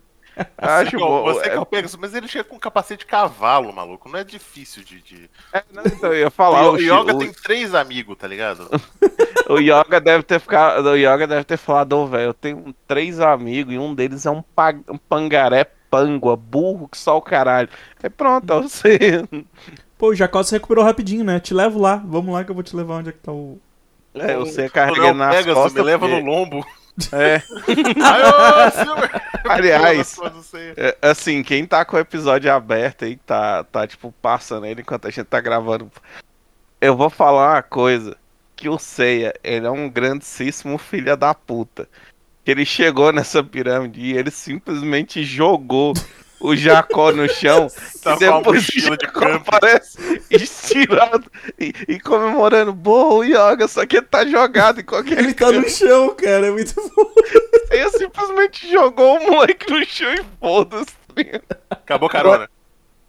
[0.57, 1.33] Acho Igual, bom.
[1.33, 4.09] você é- que é o Pegasus, mas ele chega com capacete de cavalo, maluco.
[4.09, 5.01] Não é difícil de.
[5.01, 5.29] de...
[5.53, 8.69] é, não, então, eu ia falar, o o, Yoga o, tem três amigos, tá ligado?
[9.49, 10.85] O Yoga deve ter ficado.
[10.87, 14.31] O Yoga deve ter falado, ô, velho, eu tenho três amigos e um deles é
[14.31, 17.69] um, pa- um pangaré pangua, burro que só o caralho.
[18.03, 19.23] É pronto, é você.
[19.97, 21.39] Pô, o Jacó se recuperou rapidinho, né?
[21.39, 21.95] Te levo lá.
[22.05, 23.59] Vamos lá que eu vou te levar onde é que tá o.
[24.13, 25.73] É, você Não, carrega nas Pegasus, costas.
[25.73, 26.65] me leva porque- no lombo.
[27.11, 27.41] É,
[29.43, 30.73] aliás, sei.
[30.77, 35.05] é, assim, quem tá com o episódio aberto aí, tá, tá tipo, passando ele enquanto
[35.07, 35.91] a gente tá gravando.
[36.79, 38.15] Eu vou falar uma coisa.
[38.55, 41.87] Que o Seiya, ele é um grandíssimo filho da puta.
[42.43, 45.93] Que ele chegou nessa pirâmide e ele simplesmente jogou
[46.39, 47.67] o Jacó no chão.
[48.01, 52.71] Tá e depois o mochila de aparece estirado e, e comemorando.
[52.73, 56.47] Boa, o Yoga, só que ele tá jogado em qualquer Ele tá no chão, cara.
[56.47, 57.11] É muito bom.
[57.71, 60.93] Ele simplesmente jogou o moleque no chão e foda-se.
[61.69, 62.49] Acabou a carona.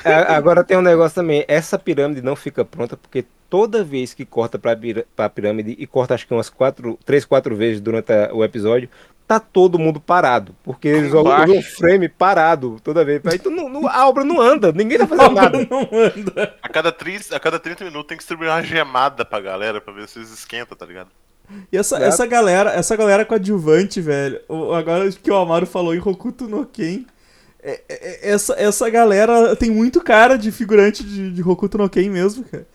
[0.07, 1.45] A- Agora tem um negócio também.
[1.49, 4.77] Essa pirâmide não fica pronta porque toda vez que corta pra,
[5.15, 8.89] pra pirâmide e corta acho que umas quatro, três, quatro vezes durante a- o episódio,
[9.27, 10.55] tá todo mundo parado.
[10.63, 11.23] Porque eles usam
[11.59, 13.21] um frame parado toda vez.
[13.35, 15.59] Então não- não- a obra não anda, ninguém tá fazendo nada.
[15.71, 16.55] Não anda.
[16.63, 19.93] A cada, 30, a cada 30 minutos tem que distribuir uma gemada pra galera pra
[19.93, 21.09] ver se eles esquentam, tá ligado?
[21.71, 24.41] E essa, essa galera, essa galera coadjuvante, velho.
[24.49, 27.05] o- Agora que o Amaro falou em Hokuto no Ken.
[27.73, 32.09] É- é- Essa, essa galera tem muito cara de figurante de, de Hokuto no Ken
[32.11, 32.67] mesmo, cara.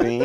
[0.00, 0.20] Sim.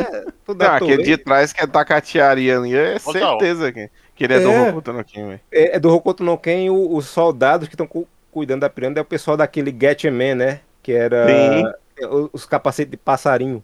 [0.45, 3.39] Tudo Não, aquele de trás que é da Catiaria ali, é Total.
[3.39, 4.69] certeza que, que ele é, do É.
[4.69, 5.39] Hokuto no Ken, velho.
[5.51, 7.89] É, é do Hokuto no Ken, o- os soldados que estão
[8.31, 10.59] cuidando da pirâmide é o pessoal daquele Getman, né?
[10.83, 11.63] Que era Sim.
[11.99, 13.63] é, o- os capacetes de passarinho.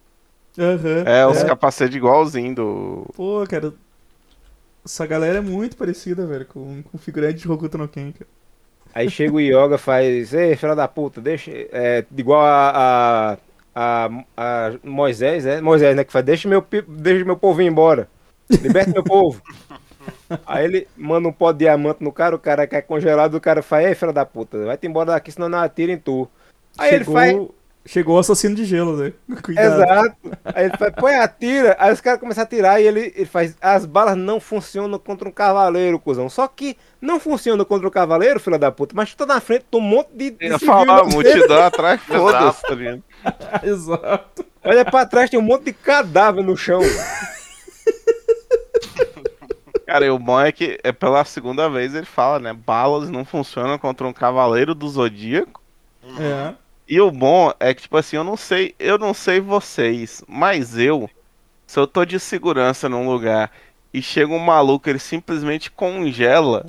[0.57, 1.03] Aham.
[1.05, 3.05] É, os capacetes igualzinho do.
[3.15, 3.73] Pô, cara.
[4.83, 8.29] Essa galera é muito parecida, velho, com, com figurante de Hokuto no Ken, cara.
[8.93, 11.52] Aí chega o Yoga faz, ei, filha da puta, deixa.
[11.54, 13.38] É, igual a,
[13.76, 15.62] a, a, a Moisés, é?
[15.62, 16.04] Moisés, né?
[16.04, 18.08] Que faz, deixa meu, deixa meu povo ir embora.
[18.50, 19.41] Liberte meu povo.
[20.45, 23.62] Aí ele manda um pó de diamante no cara, o cara cai congelado, o cara
[23.62, 26.28] faz, ei, filha da puta, vai-te embora daqui, senão não atira em tu.
[26.78, 27.38] Aí ele chegou, faz.
[27.88, 29.13] Chegou o assassino de gelo, né?
[29.41, 29.82] Cuidado.
[29.82, 30.15] Exato.
[30.45, 31.76] Aí ele faz, põe, atira.
[31.80, 33.56] Aí os caras começam a atirar e ele, ele faz.
[33.62, 36.30] As balas não funcionam contra um cavaleiro, cuzão.
[36.30, 39.65] Só que não funciona contra o cavaleiro, filha da puta, mas tu tá na frente
[39.71, 40.32] de um monte de.
[40.32, 41.13] de Eu falar, a inocente.
[41.13, 43.04] multidão atrás, foda-se, tá ligado?
[43.63, 44.45] Exato.
[44.63, 46.82] Olha pra trás, tem um monte de cadáver no chão.
[49.86, 52.54] Cara, e o bom é que é pela segunda vez ele fala, né?
[52.54, 55.62] Balas não funcionam contra um cavaleiro do zodíaco.
[56.19, 56.54] É.
[56.88, 60.78] E o bom é que, tipo assim, eu não sei, eu não sei vocês, mas
[60.78, 61.10] eu,
[61.65, 63.52] se eu tô de segurança num lugar
[63.93, 66.65] e chega um maluco, ele simplesmente congela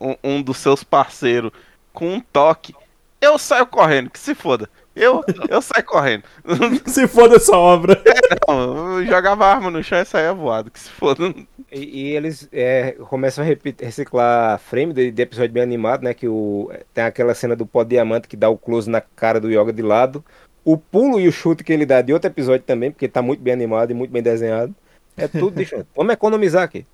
[0.00, 1.50] um, um dos seus parceiros
[1.92, 2.74] com um toque,
[3.20, 4.70] eu saio correndo, que se foda.
[4.96, 6.24] Eu, eu saio correndo.
[6.86, 8.02] Se for dessa obra.
[8.48, 11.34] Não, eu jogava arma no chão e saía voado, que se foda.
[11.70, 13.46] E, e eles é, começam a
[13.82, 16.14] reciclar frame de, de episódio bem animado, né?
[16.14, 19.50] Que o, tem aquela cena do pó diamante que dá o close na cara do
[19.50, 20.24] Yoga de lado.
[20.64, 23.40] O pulo e o chute que ele dá de outro episódio também, porque tá muito
[23.40, 24.74] bem animado e muito bem desenhado.
[25.14, 25.88] É tudo diferente.
[25.94, 26.86] Vamos economizar aqui.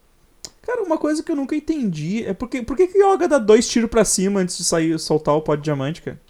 [0.62, 3.38] Cara, uma coisa que eu nunca entendi é porque, por que, que o Yoga dá
[3.38, 6.20] dois tiros pra cima antes de sair soltar o pó de diamante, cara?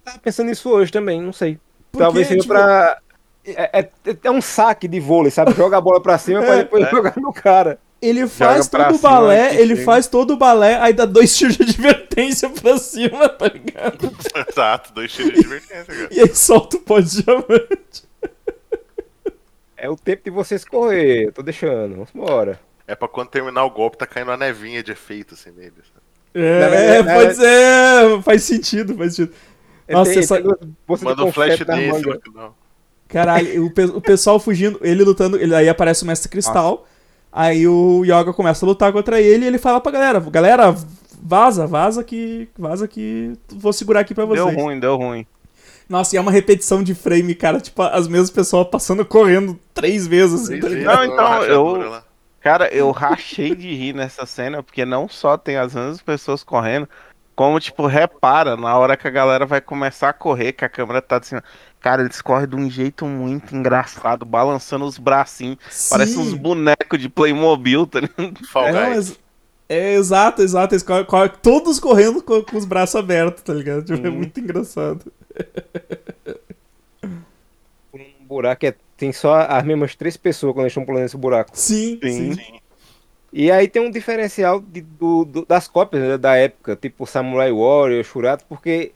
[0.00, 1.58] Eu tava pensando nisso hoje também, não sei.
[1.90, 2.98] Porque, Talvez seja tipo, pra.
[3.44, 3.90] É, é,
[4.24, 5.52] é um saque de vôlei, sabe?
[5.54, 7.78] Joga a bola pra cima pra depois jogar no cara.
[8.02, 9.84] Ele faz pra todo o balé, ele chega.
[9.84, 14.10] faz todo o balé, aí dá dois tiros de advertência pra cima, tá ligado?
[14.48, 16.08] Exato, dois tiros de advertência, cara.
[16.10, 18.08] E aí solta o pó de diamante.
[19.76, 21.26] É o tempo de vocês correr.
[21.26, 21.92] Eu tô deixando.
[21.92, 22.60] Vamos embora.
[22.86, 25.72] É pra quando terminar o golpe, tá caindo uma nevinha de efeito assim nele.
[26.34, 29.34] É, pode ser, faz sentido, faz sentido.
[29.92, 32.56] Nossa, Tem- você de Manda um flash no final.
[33.08, 36.86] Caralho, o, pe- o pessoal fugindo, ele lutando, ele, aí aparece o Mestre Cristal,
[37.32, 40.76] aí o Yoga começa a lutar contra ele e ele fala pra galera, galera,
[41.20, 44.46] vaza, vaza que, vaza que vou segurar aqui pra vocês.
[44.54, 45.26] Deu ruim, deu ruim.
[45.88, 50.06] Nossa, e é uma repetição de frame, cara, tipo, as mesmas pessoas passando correndo três
[50.06, 50.84] vezes, assim, tá Três?
[50.84, 52.02] Não, vezes, então, uma rachadura eu-.
[52.40, 56.88] Cara, eu rachei de rir nessa cena, porque não só tem as mesmas pessoas correndo,
[57.40, 61.00] como, tipo, repara, na hora que a galera vai começar a correr, que a câmera
[61.00, 61.36] tá assim,
[61.80, 65.56] cara, eles correm de um jeito muito engraçado, balançando os bracinhos,
[65.88, 66.36] parece uns Sim.
[66.36, 68.38] bonecos de Playmobil, tá ligado?
[69.70, 70.74] É, é, exato, exato.
[70.74, 73.84] Eles correm- correm- todos correndo com, com os braços abertos, tá ligado?
[73.86, 75.10] Tipo, É muito engraçado.
[77.94, 81.52] Um buraco é, tem só as mesmas três pessoas quando eles estão pulando esse buraco.
[81.54, 82.34] Sim, sim.
[82.34, 82.60] Sim.
[83.32, 87.52] E aí tem um diferencial de- do- do- das cópias né, da época, tipo Samurai
[87.52, 88.92] Warrior, Shurato, porque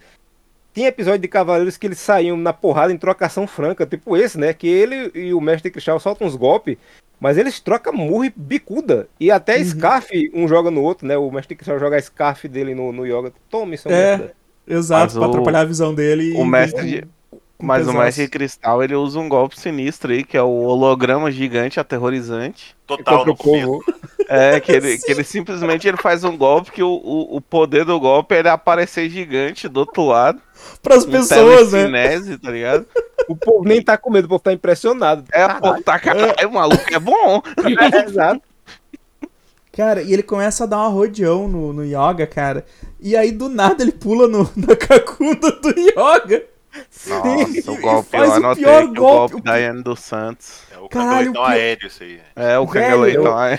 [0.72, 4.52] tinha episódio de Cavaleiros que eles saíam na porrada em trocação franca, tipo esse, né?
[4.52, 6.76] Que ele e o Mestre Cristal soltam uns golpes,
[7.20, 9.06] mas eles trocam murro e bicuda.
[9.20, 9.64] E até Uhum.
[9.66, 11.16] Scarf um joga no outro, né?
[11.16, 13.32] O Mestre Cristal joga a Scarf dele no, no Yoga.
[13.48, 14.32] Tome, seu É.
[14.66, 16.32] Exato, Mas pra o- atrapalhar a visão dele.
[16.32, 17.02] e- O mestre de-
[17.56, 17.92] com Mas o.
[17.92, 22.74] Mestre Cristal, ele usa um golpe sinistro aí, que é o holograma gigante aterrorizante.
[22.84, 23.36] Total no.
[24.28, 27.84] É, que ele, que ele simplesmente ele faz um golpe que o, o, o poder
[27.84, 30.40] do golpe é ele aparecer gigante do outro lado.
[30.82, 32.18] Pras um pessoas, né?
[32.42, 32.86] tá ligado?
[33.28, 35.24] O povo nem tá com medo, o povo tá impressionado.
[35.32, 37.42] É, pô, tá caralho, maluco, é bom.
[37.92, 38.42] É, exato.
[39.72, 42.64] Cara, e ele começa a dar um arrodeão no, no Yoga, cara.
[43.00, 46.44] E aí, do nada, ele pula no, na cacunda do Yoga.
[47.06, 49.56] Nossa, o E golpe, faz eu o anotei pior que o golpe, golpe o da
[49.56, 50.60] Iane dos Santos.
[50.72, 52.20] É o Caralho, cangoleitão que- aéreo isso aí.
[52.36, 53.44] É, o Velho, cangoleitão.
[53.44, 53.58] é.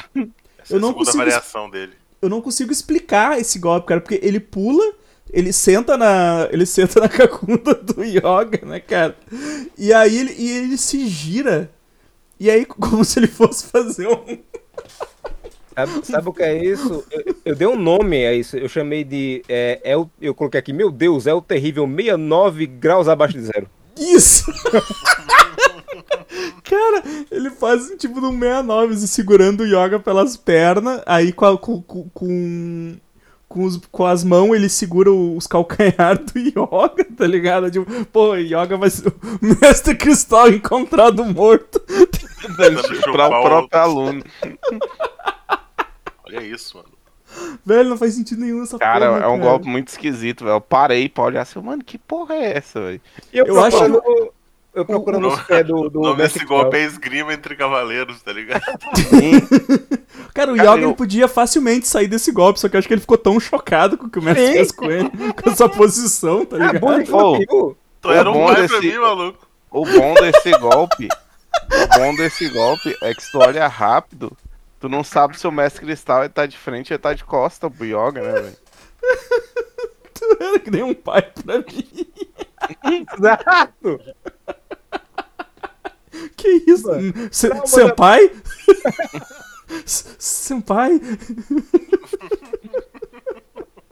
[0.65, 1.93] Essa é Eu a não segunda consigo- variação dele.
[2.21, 4.93] Eu não consigo explicar esse golpe, cara, porque ele pula,
[5.31, 9.15] ele senta na, ele senta na cacunda do Yoga, né, cara?
[9.77, 11.71] E aí ele, e ele se gira.
[12.39, 14.39] E aí, como se ele fosse fazer um.
[15.75, 17.03] Sabe, sabe o que é isso?
[17.11, 18.55] Eu, eu dei um nome a isso.
[18.57, 19.43] Eu chamei de.
[19.47, 23.41] É, é o, eu coloquei aqui, meu Deus, é o terrível 69 graus abaixo de
[23.43, 23.69] zero.
[23.97, 24.45] Isso!
[26.63, 31.57] Cara, ele faz tipo no 69, assim, segurando o Yoga pelas pernas, aí com, a-
[31.57, 32.09] com, com,
[33.47, 37.69] com, os- com as mãos ele segura os calcanhar do Yoga, tá ligado?
[37.71, 39.13] Tipo, pô, Yoga vai ser o
[39.61, 41.79] mestre cristal encontrado morto.
[43.11, 44.23] Pra o próprio aluno.
[46.25, 46.89] Olha isso, mano.
[47.65, 50.55] Velho, não faz sentido nenhum essa Cara, porra, é um golpe muito esquisito, velho.
[50.55, 53.01] Eu parei pra olhar assim, mano, que porra é essa, velho?
[53.33, 54.31] Eu, Eu acho procurando,
[54.75, 58.33] Eu procurando os pés do, do O nome desse golpe é esgrima entre cavaleiros, tá
[58.33, 58.61] ligado?
[60.33, 63.01] Cara, o Yoga eu- podia facilmente sair desse golpe, só que eu acho que ele
[63.01, 64.53] ficou tão chocado com o que o mestre Sim.
[64.53, 66.79] fez com ele, com essa posição, tá Ah, ligado?
[66.81, 67.77] bullying infantil.
[68.01, 69.47] Tu era um bom pai desse- pra mim, maluco.
[69.71, 74.31] O bom desse golpe, o bom desse golpe é que se tu olha rápido,
[74.79, 77.69] tu não sabe se o mestre cristal tá de frente ou ele tá de costa
[77.69, 78.57] pro yoga, né, velho?
[80.17, 82.07] Tu era que nem um pai pra mim.
[83.13, 83.99] Exato.
[86.35, 86.89] Que isso?
[87.31, 88.31] Se- Calma, senpai?
[89.85, 90.99] S- senpai?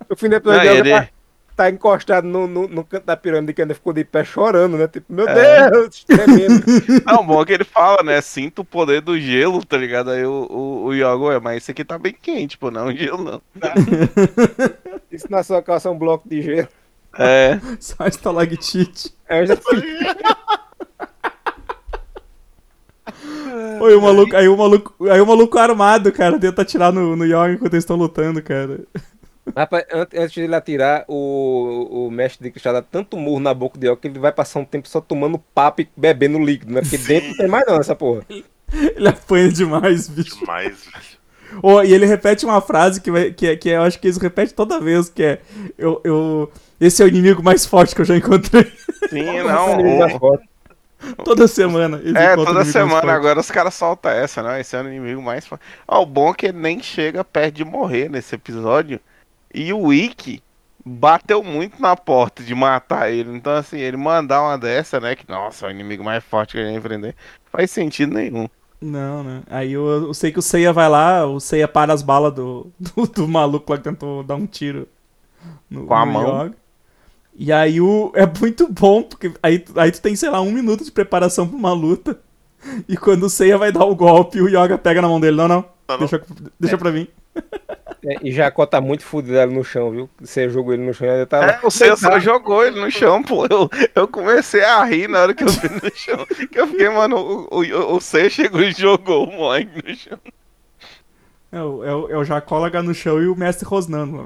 [0.09, 1.09] No fim do episódio, Não, ele ele- tá,
[1.55, 4.87] tá encostado no, no, no canto da pirâmide que ainda ficou de pé chorando, né?
[4.87, 5.69] Tipo, meu É.
[5.71, 6.63] Deus, tremendo.
[7.05, 8.21] Não, o bom é que ele fala, né?
[8.21, 10.11] Sinto o poder do gelo, tá ligado?
[10.11, 13.23] Aí o, o, o yoga, ué, mas esse aqui tá bem quente, pô, não, gelo
[13.23, 13.41] não.
[15.11, 16.67] Isso na sua calça é um bloco de gelo.
[17.17, 19.13] É, Só estalactite.
[19.29, 19.55] Aí eu já
[23.79, 27.25] Oi, o maluco, aí o maluco, aí o maluco armado, cara, tenta atirar no, no
[27.25, 28.85] Yoga enquanto eles estão lutando, cara.
[29.55, 33.53] Rapaz, antes, antes de ele atirar, o, o mestre de cristal dá tanto murro na
[33.53, 36.73] boca de Yoga que ele vai passar um tempo só tomando papo e bebendo líquido,
[36.73, 36.81] né?
[36.81, 38.25] Porque dentro não tem mais não essa porra.
[38.71, 40.39] Ele apanha demais, bicho.
[40.39, 41.23] Demais, velho.
[41.61, 44.07] Oh, e ele repete uma frase que, vai, que, é- que é- eu acho que
[44.07, 45.41] eles repetem toda vez, que é
[45.77, 48.71] eu, eu, esse é o inimigo mais forte que eu já encontrei.
[49.09, 49.97] sim, não.
[49.97, 50.52] das o-.
[51.23, 52.01] toda semana.
[52.15, 54.61] É, toda semana agora os caras soltam essa, né?
[54.61, 55.63] Esse é o inimigo mais forte.
[55.87, 58.99] O bom é que ele nem chega perto de morrer nesse episódio.
[59.53, 60.41] E o Ikki
[60.85, 63.35] bateu muito na porta de matar ele.
[63.35, 65.15] Então, assim, ele mandar uma dessa, né?
[65.15, 67.15] Que, nossa, é o inimigo mais forte que ele ia empreender.
[67.51, 68.47] Faz sentido nenhum.
[68.81, 69.43] Não, né?
[69.49, 72.69] Aí eu, eu, sei que o Seiya vai lá, o Seiya para as balas do,
[72.77, 74.89] do, do maluco lá que tentou dar um tiro
[75.69, 76.45] no, Com a mão.
[76.45, 76.55] Yoga.
[77.35, 80.83] E aí o, é muito bom, porque aí, aí tu tem, sei lá, um minuto
[80.83, 82.19] de preparação pra uma luta.
[82.87, 85.35] E quando o Seiya vai dar o golpe, o Yoga pega na mão dele.
[85.35, 85.65] Não, não.
[85.85, 85.99] Não, não.
[85.99, 86.23] Deixa,
[86.57, 87.09] deixa pra mim.
[88.05, 90.09] É, e Jacó tá muito fudido ali no chão, viu?
[90.19, 91.51] Você jogou ele no chão e ele tá lá.
[91.51, 93.45] É, o Seiya só jogou ele no chão, pô.
[93.45, 96.25] Eu, eu comecei a rir na hora que eu vi no chão.
[96.51, 100.19] Que eu fiquei, mano, o, o, o Seiya chegou e jogou o moleque no chão.
[101.53, 104.25] É, o- é, o- é o Jacólaga no chão e o mestre rosnando.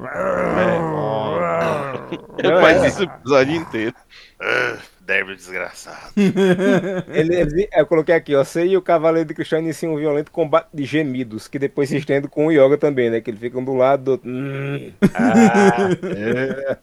[2.37, 2.87] Ele Não, faz é.
[2.87, 3.93] isso o episódio inteiro.
[4.41, 6.13] Ah, Derby desgraçado.
[7.09, 8.43] Ele, eu coloquei aqui, ó.
[8.43, 11.97] Sei e o Cavaleiro de Cristal iniciam um violento combate de gemidos, que depois se
[11.97, 13.19] estende com o Yoga também, né?
[13.19, 14.29] Que ele fica um do lado do outro.
[14.29, 16.77] Hum, ah, é.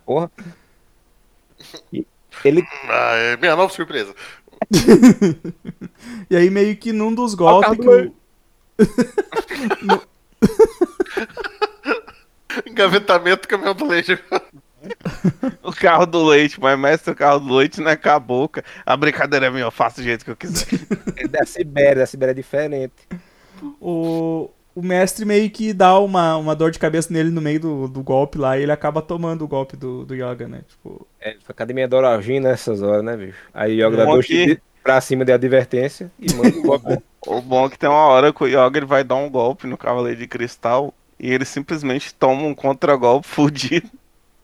[0.06, 0.30] Porra.
[1.92, 2.06] E
[2.44, 2.64] Ele.
[2.88, 4.12] Ah, é minha nova surpresa.
[6.30, 7.76] E aí meio que num dos golpes
[12.66, 14.18] Engavetamento do caminhão do leite.
[15.62, 18.64] O carro do leite, mas mestre, o carro do leite não é com a boca.
[18.84, 20.66] A brincadeira é minha, eu faço do jeito que eu quiser.
[21.16, 22.94] ele da Sibéria, da Sibéria é diferente.
[23.80, 27.88] o, o mestre meio que dá uma, uma dor de cabeça nele no meio do,
[27.88, 30.62] do golpe lá e ele acaba tomando o golpe do, do Yoga, né?
[30.68, 33.38] Tipo, É, academia Doralgina nessas horas, né, bicho?
[33.52, 34.26] Aí o Yoga dá dois
[34.82, 37.02] pra cima de advertência e manda o golpe.
[37.26, 39.66] O bom é que tem uma hora que o Yoga ele vai dar um golpe
[39.66, 43.90] no Cavaleiro de Cristal e ele simplesmente toma um contragolpe fudido.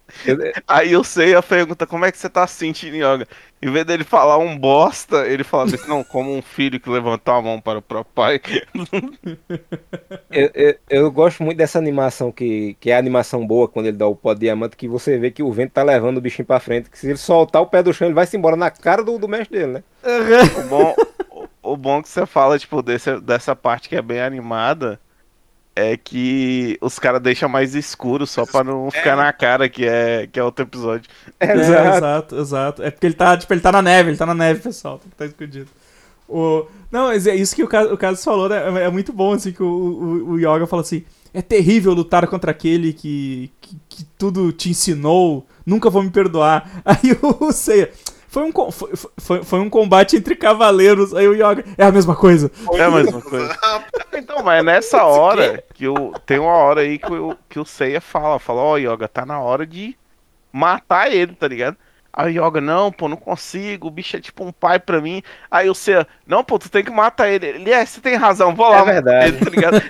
[0.66, 3.26] Aí eu sei a pergunta, como é que você tá se sentindo, Yoga?
[3.60, 7.34] Em vez dele falar um bosta, ele fala assim, não, como um filho que levantou
[7.34, 8.40] a mão para o próprio pai.
[10.30, 13.96] Eu, eu, eu gosto muito dessa animação, que, que é a animação boa quando ele
[13.96, 16.46] dá o pó de diamante, que você vê que o vento tá levando o bichinho
[16.46, 16.90] pra frente.
[16.90, 19.18] Que se ele soltar o pé do chão, ele vai se embora na cara do,
[19.18, 19.84] do mestre dele, né?
[20.54, 20.94] O bom,
[21.30, 25.00] o, o bom que você fala, tipo, desse, dessa parte que é bem animada,
[25.76, 30.26] é que os caras deixam mais escuro só pra não ficar na cara que é,
[30.26, 31.08] que é outro episódio.
[31.38, 31.96] É, Exato.
[31.98, 32.82] exato, exato.
[32.82, 35.00] É porque ele tá, tipo, ele tá na neve, ele tá na neve, pessoal.
[35.16, 35.68] Tá escondido.
[36.28, 36.64] O...
[36.90, 38.80] Não, mas é isso que o Cas- o Caso falou, né?
[38.82, 42.26] É é muito bom, assim, que o, o, o Yoga fala assim: é terrível lutar
[42.26, 46.68] contra aquele que, que, que tudo te ensinou, nunca vou me perdoar.
[46.84, 47.90] Aí o Seiya.
[48.36, 51.14] Foi um, foi, foi, foi um combate entre cavaleiros.
[51.14, 51.64] Aí o Yoga.
[51.78, 52.52] É a mesma coisa.
[52.74, 53.56] É a mesma coisa.
[54.12, 57.64] Então, mas é nessa hora que o, tem uma hora aí que o, que o
[57.64, 59.96] Seiya fala, fala, ó, Yoga, tá na hora de
[60.52, 61.76] matar ele, tá ligado?
[62.12, 65.22] Aí o Yoga, não, pô, não consigo, o bicho é tipo um pai pra mim.
[65.50, 67.46] Aí o Seiya, não, pô, tu tem que matar ele.
[67.46, 68.80] Ele, é, você tem razão, vou lá.
[68.80, 69.28] É verdade.
[69.28, 69.82] Ele, tá ligado?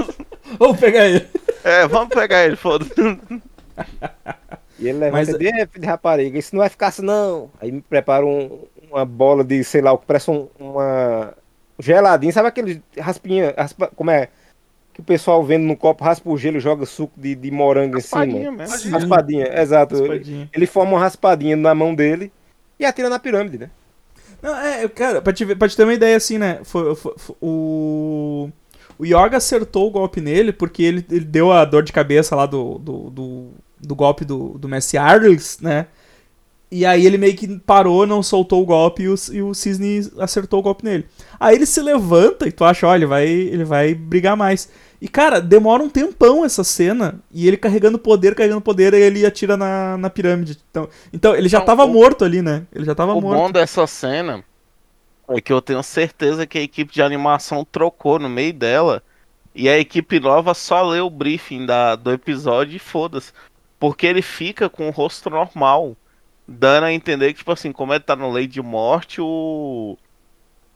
[0.58, 1.26] Vamos pegar ele.
[1.64, 2.92] é, vamos pegar ele, foda-se.
[4.80, 7.50] E ele levanta Mas- "É, filho de rapariga, isso não vai ficar assim não.
[7.60, 11.34] Aí me prepara um- uma bola de, sei lá, o que parece um, uma
[11.78, 14.28] geladinho, sabe aquele raspinha, raspa- como é?
[14.92, 17.94] Que o pessoal vende no copo, raspa o gelo e joga suco de, de morango
[17.96, 18.52] em Raspadinha cima.
[18.52, 18.90] mesmo.
[18.90, 19.98] Raspadinha, exato.
[19.98, 20.50] Raspadinha.
[20.52, 22.32] Ele forma uma raspadinha na mão dele
[22.78, 23.70] e atira na pirâmide, né?
[24.42, 26.60] Não, é, cara, pra te, ver- pra te ter uma ideia assim, né?
[26.64, 28.48] Foi, foi- foi- o.
[28.98, 32.44] O Yoga acertou o golpe nele porque ele, ele deu a dor de cabeça lá
[32.44, 35.86] do, do, do, do golpe do, do Messi Arles, né?
[36.72, 40.08] E aí ele meio que parou, não soltou o golpe e o, e o Cisne
[40.20, 41.04] acertou o golpe nele.
[41.38, 44.70] Aí ele se levanta e tu acha, ó, ele vai, ele vai brigar mais.
[45.02, 47.18] E cara, demora um tempão essa cena.
[47.32, 50.58] E ele carregando poder, carregando poder, aí ele atira na, na pirâmide.
[50.70, 52.64] Então, então ele já Não, tava o- morto ali, né?
[52.72, 53.46] Ele já tava O morto.
[53.46, 54.44] bom dessa cena
[55.28, 59.02] é que eu tenho certeza que a equipe de animação trocou no meio dela
[59.54, 63.32] e a equipe nova só leu o briefing da, do episódio e foda-se.
[63.80, 65.96] Porque ele fica com o rosto normal,
[66.48, 69.98] dando a entender que, tipo assim, como ele tá no lei de morte, o.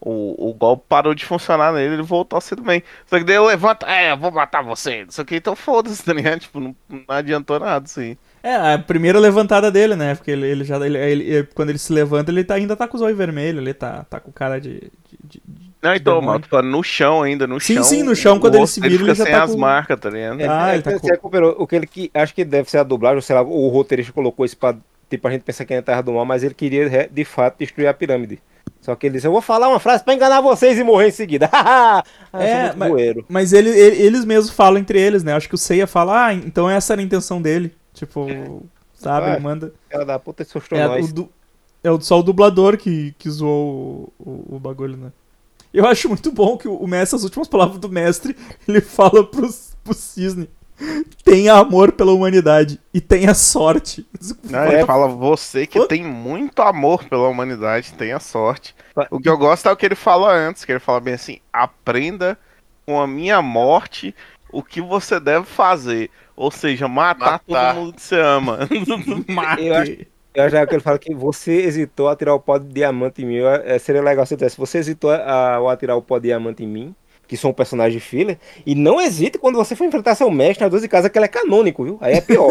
[0.07, 2.83] O, o golpe parou de funcionar nele, ele voltou a ser do bem.
[3.07, 5.07] Só que daí ele levanta, é, eu vou matar você.
[5.09, 6.41] Só que então foda-se, tá ligado?
[6.45, 8.19] Tipo, não, não adiantou nada aí.
[8.43, 10.15] É, a primeira levantada dele, né?
[10.15, 10.77] Porque ele, ele já.
[10.85, 13.73] Ele, ele- quando ele se levanta, ele tá- ainda tá com os olhos vermelhos, ele
[13.73, 17.47] tá, tá com cara de- de- de- Não, então, mano, tô falando no chão ainda,
[17.47, 17.85] no Sim, chão.
[17.85, 20.01] sim, no chão, quando ele se vira, ele fica já sem tá as com- marcas,
[20.01, 20.41] tá ligado?
[20.49, 21.55] Ah, É, ele tá você com- recuperou.
[21.59, 24.11] O que ele que acho que deve ser a dublagem, ou sei lá, o roteirista
[24.13, 24.75] colocou isso pra,
[25.11, 27.87] tipo, a gente pensar que é Terra do Mal, mas ele queria de fato destruir
[27.87, 28.41] a pirâmide.
[28.81, 31.13] Só que ele disse, eu vou falar uma frase pra enganar vocês e morrer em
[31.13, 31.49] seguida.
[31.53, 33.25] ah, É, mas- voeiro.
[33.29, 35.35] Mas ele, ele- eles mesmos falam entre eles, né?
[35.35, 37.75] Acho que o Seiya fala, ah, então essa era a intenção dele.
[37.93, 38.27] Tipo,
[38.95, 39.27] sabe?
[39.27, 39.35] Vai.
[39.35, 39.73] Ele manda.
[39.91, 41.11] Cara da puta, É, nós.
[41.11, 41.29] o du-
[41.83, 45.13] é só o dublador que, que zoou o, o- o bagulho, né?
[45.75, 48.37] Eu acho muito bom que o, mestre, as últimas palavras do mestre,
[48.69, 49.49] ele fala pro,
[49.83, 50.49] pro cisne.
[51.25, 54.07] tenha amor pela humanidade e tenha sorte.
[54.45, 58.73] Não, ele fala, você que tem muito amor pela humanidade, tenha sorte.
[59.11, 61.41] O que eu gosto é o que ele fala antes, que ele fala bem assim,
[61.53, 62.39] aprenda
[62.87, 64.15] com a minha morte
[64.53, 66.09] o que você deve fazer.
[66.37, 67.75] Ou seja, matar, matar.
[67.75, 68.61] todo mundo que você ama.
[69.27, 69.63] Mate.
[69.67, 69.97] Eu acho,
[70.35, 73.27] eu acho que ele fala que você hesitou a tirar o pó de diamante em
[73.27, 73.37] mim.
[73.37, 76.25] Eu, é, seria legal se dissesse, você hesitou a, a, a tirar o pó de
[76.29, 76.95] diamante em mim
[77.27, 80.71] que são um personagem filler, e não hesite quando você for enfrentar seu mestre nas
[80.71, 81.99] duas de casa, que ele é canônico, viu?
[82.01, 82.51] Aí é pior.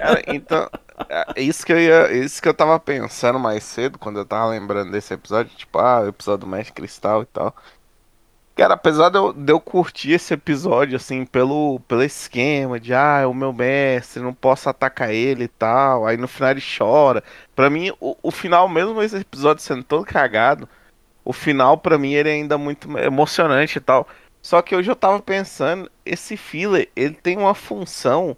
[0.00, 0.68] Cara, então,
[1.36, 4.50] é isso que eu ia, isso que eu tava pensando mais cedo, quando eu tava
[4.50, 7.54] lembrando desse episódio, tipo, ah, o episódio do Mestre Cristal e tal.
[8.60, 13.20] Cara, apesar de eu, de eu curtir esse episódio, assim, pelo, pelo esquema de, ah,
[13.22, 17.24] é o meu mestre, não posso atacar ele e tal, aí no final ele chora.
[17.56, 20.68] Pra mim, o, o final, mesmo esse episódio sendo todo cagado,
[21.24, 24.06] o final para mim ele é ainda muito emocionante e tal.
[24.42, 28.36] Só que hoje eu tava pensando, esse filler, ele tem uma função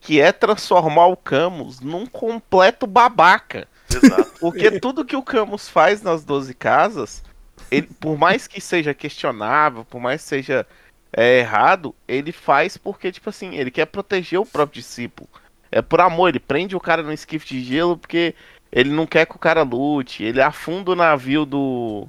[0.00, 3.68] que é transformar o Camus num completo babaca.
[3.94, 4.32] Exato.
[4.40, 7.22] Porque tudo que o Camus faz nas 12 casas,
[7.70, 10.66] ele, por mais que seja questionável, por mais que seja
[11.12, 15.28] é, errado, ele faz porque, tipo assim, ele quer proteger o próprio discípulo.
[15.70, 18.34] É por amor, ele prende o cara no esquife de gelo porque
[18.70, 22.08] ele não quer que o cara lute, ele afunda o navio do,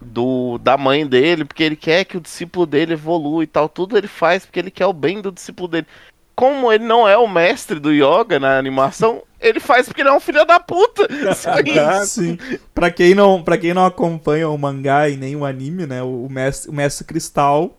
[0.00, 3.68] do da mãe dele, porque ele quer que o discípulo dele evolua e tal.
[3.68, 5.86] Tudo ele faz porque ele quer o bem do discípulo dele.
[6.34, 10.12] Como ele não é o mestre do yoga na animação, ele faz porque ele é
[10.12, 11.06] um filho da puta.
[12.06, 12.38] Sim.
[12.74, 16.02] Pra quem, não, pra quem não acompanha o mangá e nem o anime, né?
[16.02, 17.78] O mestre, o mestre Cristal,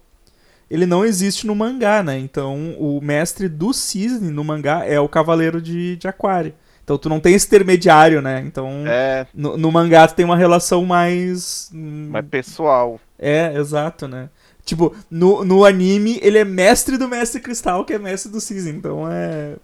[0.69, 2.17] ele não existe no mangá, né?
[2.19, 6.53] Então, o mestre do cisne no mangá é o Cavaleiro de, de Aquário.
[6.83, 8.43] Então tu não tem esse intermediário, né?
[8.45, 9.25] Então é...
[9.33, 11.71] no, no mangá tu tem uma relação mais.
[11.73, 12.99] Hum, mais pessoal.
[13.17, 14.29] É, exato, né?
[14.63, 18.71] Tipo, no, no anime ele é mestre do Mestre Cristal, que é mestre do Cisne.
[18.71, 19.55] Então é.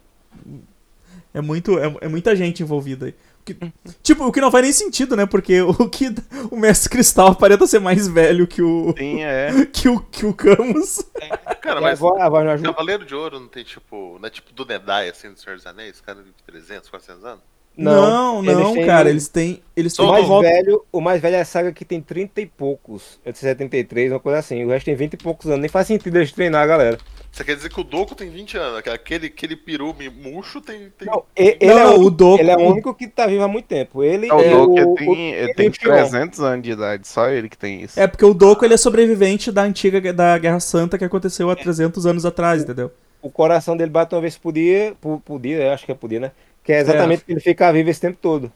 [1.34, 3.14] É, muito, é, é muita gente envolvida aí.
[3.44, 3.56] Que,
[4.02, 5.26] tipo, o que não faz nem sentido, né?
[5.26, 6.14] Porque o que
[6.50, 8.94] o Mestre Cristal aparenta ser mais velho que o.
[8.96, 9.50] Sim, é.
[9.72, 11.04] Que o, que o Camus.
[11.20, 14.18] É, cara, mas o Cavaleiro de Ouro não tem tipo.
[14.20, 16.00] Não é tipo do Nedai, assim, do Senhor dos Anéis?
[16.00, 17.51] Cara de 300, 400 anos?
[17.76, 19.62] Não, não, não cara, eles têm.
[19.74, 20.48] Eles têm o, mais volta...
[20.48, 23.18] velho, o mais velho é a saga que tem 30 e poucos.
[23.24, 24.62] É de 73, uma coisa assim.
[24.64, 25.60] O resto tem 20 e poucos anos.
[25.60, 26.98] Nem faz sentido eles treinar a galera.
[27.32, 28.82] Você quer dizer que o Doku tem 20 anos?
[28.86, 30.92] Aquele, aquele peru murcho tem.
[30.98, 31.08] tem...
[31.08, 32.42] Não, ele, não, é o, Doku.
[32.42, 34.02] Ele é o único que tá vivo há muito tempo.
[34.04, 37.48] Ele não, é o Doku tem, o, ele tem 300 anos de idade, só ele
[37.48, 37.98] que tem isso.
[37.98, 41.56] É porque o Doku ele é sobrevivente da antiga da Guerra Santa que aconteceu há
[41.56, 42.92] 300 anos atrás, entendeu?
[43.22, 46.10] O coração dele bate uma vez por dia, por, por dia, acho que é por
[46.10, 46.32] dia, né?
[46.62, 47.32] Que é exatamente é.
[47.32, 48.52] ele ficar vivo esse tempo todo.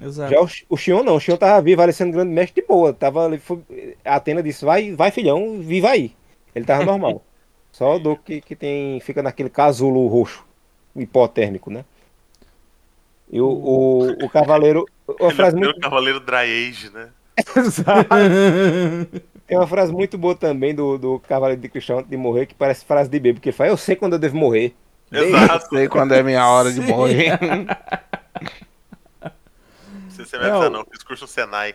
[0.00, 0.32] Exato.
[0.32, 2.92] Já o, o Xion não, o Xion tava vivo, ali sendo grande mestre de boa.
[2.92, 3.60] Tava ali, foi,
[4.04, 6.14] a Atena disse: vai, vai filhão, viva aí.
[6.54, 7.22] Ele tava normal.
[7.72, 10.44] Só o Doku que, que tem, fica naquele casulo roxo,
[10.96, 11.84] hipotérmico, né?
[13.30, 14.86] E o, o, o cavaleiro.
[15.20, 15.76] Uma frase é muito...
[15.76, 17.08] O cavaleiro Dry Age, né?
[17.56, 18.08] Exato.
[19.46, 22.54] Tem uma frase muito boa também do, do Cavaleiro de Cristão antes de morrer, que
[22.54, 24.74] parece frase de bebê, porque ele fala, eu sei quando eu devo morrer.
[25.10, 25.66] Exato.
[25.66, 27.38] Eu sei quando é minha hora de morrer.
[30.08, 31.74] Você, você vai dizer, não, fiz curso Senai.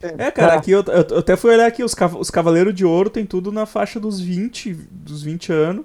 [0.00, 3.26] É, cara, aqui eu, eu, até fui olhar aqui, os, os Cavaleiros de Ouro tem
[3.26, 5.84] tudo na faixa dos 20, dos 20 anos.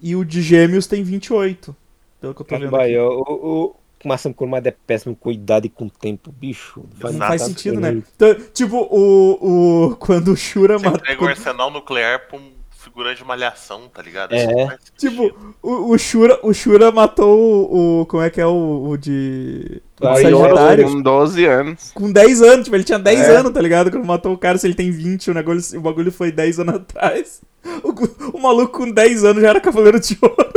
[0.00, 1.76] E o de Gêmeos tem 28.
[2.20, 2.74] Pelo que eu tô vendo.
[2.74, 2.98] Aqui.
[2.98, 6.84] O, o, o Massamo Kurumada é péssimo com idade e com tempo, bicho.
[7.00, 8.02] Não faz sentido, né?
[8.16, 9.96] Então, tipo, o, o.
[9.96, 10.98] Quando o Shura mata.
[10.98, 12.50] Entrega o arsenal nuclear pra um
[12.82, 14.34] figurante de malhação, tá ligado?
[14.34, 14.78] É.
[14.96, 18.96] Tipo, o, o, Shura, o Shura matou o, o Como é que é o, o
[18.96, 19.80] de.
[20.00, 20.84] O Sagitário.
[20.90, 21.92] Com 12 anos.
[21.92, 23.36] Com 10 anos, tipo, ele tinha 10 é.
[23.36, 23.90] anos, tá ligado?
[23.90, 26.74] Quando matou o cara, se ele tem 20, o, negócio, o bagulho foi 10 anos
[26.82, 27.40] atrás.
[27.84, 30.52] O, o maluco com 10 anos já era Cavaleiro de Ouro.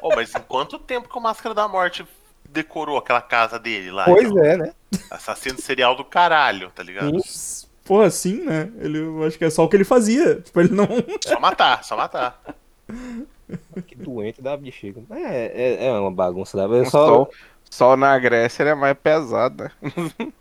[0.00, 2.06] Oh, mas em quanto tempo que o Máscara da Morte
[2.48, 4.04] decorou aquela casa dele lá?
[4.04, 4.44] Pois então?
[4.44, 4.72] é, né?
[5.10, 7.16] Assassino serial do caralho, tá ligado?
[7.16, 7.55] Isso.
[7.86, 8.70] Porra, sim, né?
[8.78, 10.40] Ele, eu acho que é só o que ele fazia.
[10.42, 10.86] Tipo, ele não.
[11.24, 12.42] Só matar, só matar.
[13.86, 15.00] que doente da bexiga.
[15.10, 17.28] É, é, é uma bagunça da só...
[17.70, 19.70] só na Grécia ele é mais pesado, né?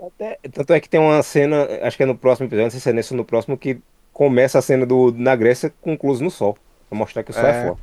[0.00, 2.78] Até, tanto é que tem uma cena, acho que é no próximo episódio, não sei
[2.78, 3.80] se é nesse ou no próximo, que
[4.12, 6.56] começa a cena do na Grécia concluso no sol.
[6.88, 7.80] Pra mostrar que o sol é, é foda.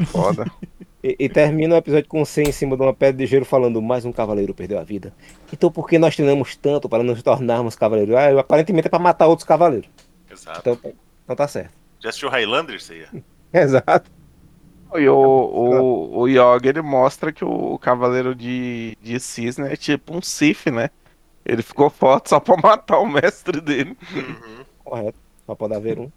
[0.00, 0.44] É foda.
[1.04, 3.80] E, e, termina o episódio com você em cima de uma pedra de gelo falando
[3.82, 5.12] mais um cavaleiro perdeu a vida.
[5.52, 8.14] Então por que nós treinamos tanto para nos tornarmos cavaleiros?
[8.14, 9.88] Ah, aparentemente é para matar outros cavaleiros.
[10.30, 10.60] Exato.
[10.60, 10.92] Então,
[11.24, 11.72] então tá certo.
[12.00, 13.06] Já assistiu Highlander, você
[13.52, 14.10] Exato.
[14.94, 20.16] E o, o, o Yoga ele mostra que o Cavaleiro de, de Cisne é tipo
[20.16, 20.90] um Sif, né?
[21.44, 23.96] Ele ficou forte só pra matar o mestre dele.
[24.14, 24.64] Uhum.
[24.84, 25.18] Correto.
[25.44, 26.10] Só pode haver um.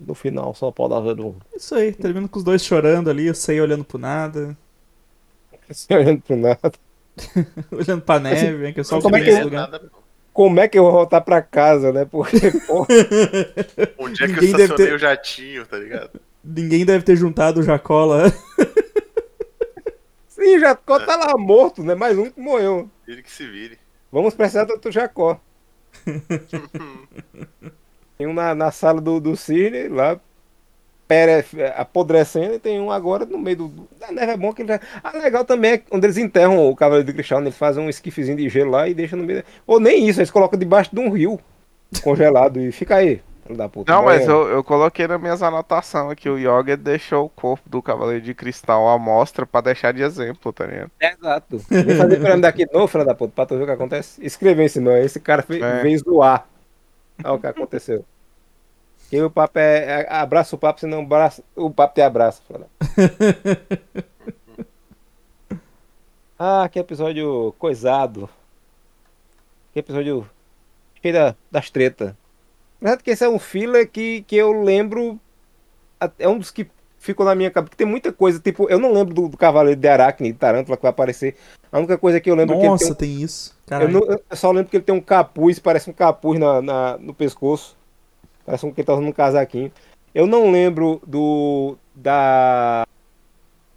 [0.00, 1.34] No final, São Paulo dá um.
[1.56, 4.56] Isso aí, termina com os dois chorando ali, eu sei olhando pro nada.
[5.90, 6.72] olhando pro nada.
[7.72, 9.50] olhando pra neve, que é só como é que eu...
[9.50, 9.90] Nada,
[10.32, 12.04] como é que eu vou voltar pra casa, né?
[12.04, 12.36] Porque,
[13.98, 14.92] Onde é que Ninguém eu estacionei ter...
[14.94, 16.20] o jatinho, tá ligado?
[16.44, 18.30] Ninguém deve ter juntado o Jacó lá.
[20.28, 21.96] Sim, o Jacó tá lá morto, né?
[21.96, 22.88] Mais um que morreu.
[23.08, 23.80] Ele que se vire.
[24.12, 25.40] Vamos precisar do Jacó.
[28.18, 30.20] Tem um na, na sala do, do Cisne, lá
[31.08, 31.44] pere,
[31.74, 33.88] apodrecendo, e tem um agora no meio do.
[34.02, 34.80] A neve é bom que ele já.
[35.02, 37.46] Ah, legal também é quando eles enterram o Cavaleiro de Cristal, né?
[37.46, 39.42] eles fazem um esquifezinho de gelo lá e deixam no meio.
[39.66, 41.40] Ou nem isso, eles colocam debaixo de um rio
[42.02, 43.22] congelado e fica aí.
[43.72, 47.66] Puta, não, mas eu, eu coloquei nas minhas anotações que o Yoga deixou o corpo
[47.66, 50.90] do Cavaleiro de Cristal à mostra pra deixar de exemplo, tá ligado?
[51.00, 51.58] Exato.
[51.70, 54.22] Vem fazer pirâmide daqui de novo, filho da puta, pra tu ver o que acontece.
[54.22, 55.80] Escreveu esse nome, esse cara fez, é.
[55.80, 56.46] veio zoar.
[57.24, 58.04] Olha o que aconteceu.
[59.10, 60.12] E o papo é, é.
[60.12, 62.42] Abraça o papo, senão abraça, o papo te abraça.
[66.38, 68.28] ah, que episódio coisado.
[69.72, 70.28] Que episódio
[71.02, 72.14] cheio das tretas.
[72.80, 75.18] Verdade que esse é um filler que, que eu lembro.
[76.18, 77.74] É um dos que ficou na minha cabeça.
[77.76, 80.82] Tem muita coisa, tipo, eu não lembro do, do Cavaleiro de Aracne, de Tarântula, que
[80.82, 81.36] vai aparecer.
[81.70, 83.16] A única coisa que eu lembro Nossa, é que tem, um...
[83.16, 83.56] tem isso.
[83.70, 86.98] Eu, não, eu, só lembro que ele tem um capuz, parece um capuz na, na
[86.98, 87.76] no pescoço.
[88.44, 89.70] Parece um que ele tá usando um casaquinho.
[90.14, 91.76] Eu não lembro do.
[91.94, 92.84] da.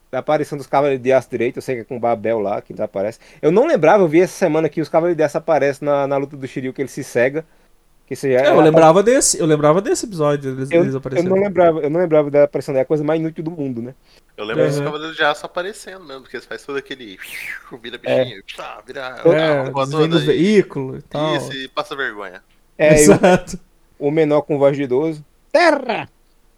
[0.10, 2.62] Da aparição dos Cavaleiros de Aço Direito, eu sei que é com o Babel lá,
[2.62, 3.18] que aparece.
[3.42, 6.18] Eu não lembrava, eu vi essa semana que os Cavaleiros de Aço aparecem na, na
[6.18, 7.46] luta do Shiryu, que ele se cega.
[8.12, 11.38] Que seja, é, eu lembrava desse, eu lembrava desse episódio, eles, eu, eles Eu não
[11.38, 13.96] lembrava, eu não lembrava da aparição, é a coisa mais inútil do mundo, né?
[14.36, 14.70] Eu lembro uhum.
[14.70, 17.18] dos Cavaleiros de Aço aparecendo mesmo, porque eles fazem todo aquele.
[17.82, 18.26] Vira é.
[18.26, 18.42] bichinho, é.
[18.86, 19.16] vira.
[19.24, 19.64] É,
[19.98, 21.38] vem no veículo e tal.
[21.38, 22.44] Isso, e passa vergonha.
[22.78, 23.58] É, Exato.
[23.98, 25.24] O, o menor com voz de idoso.
[25.50, 26.10] Terra!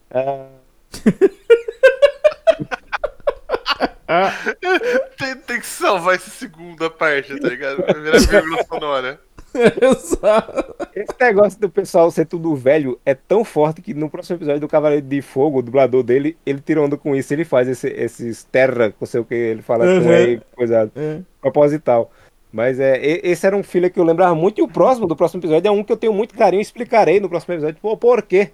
[0.09, 0.47] Ah.
[5.19, 7.83] tem, tem que salvar essa segunda parte, tá ligado?
[7.83, 9.21] Primeira vírgula sonora.
[9.81, 10.75] Exato.
[10.95, 14.67] Esse negócio do pessoal ser tudo velho é tão forte que no próximo episódio do
[14.67, 17.33] Cavaleiro de Fogo, o dublador dele, ele tira onda com isso.
[17.33, 20.03] Ele faz esse, esses terra, não sei o que, ele fala uhum.
[20.03, 21.19] com ele, coisa é.
[21.41, 22.11] proposital.
[22.51, 24.59] Mas é, esse era um filho que eu lembrava muito.
[24.59, 26.61] E o próximo, do próximo episódio, é um que eu tenho muito carinho.
[26.61, 28.51] Explicarei no próximo episódio pô, por quê.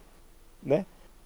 [0.63, 0.85] Né?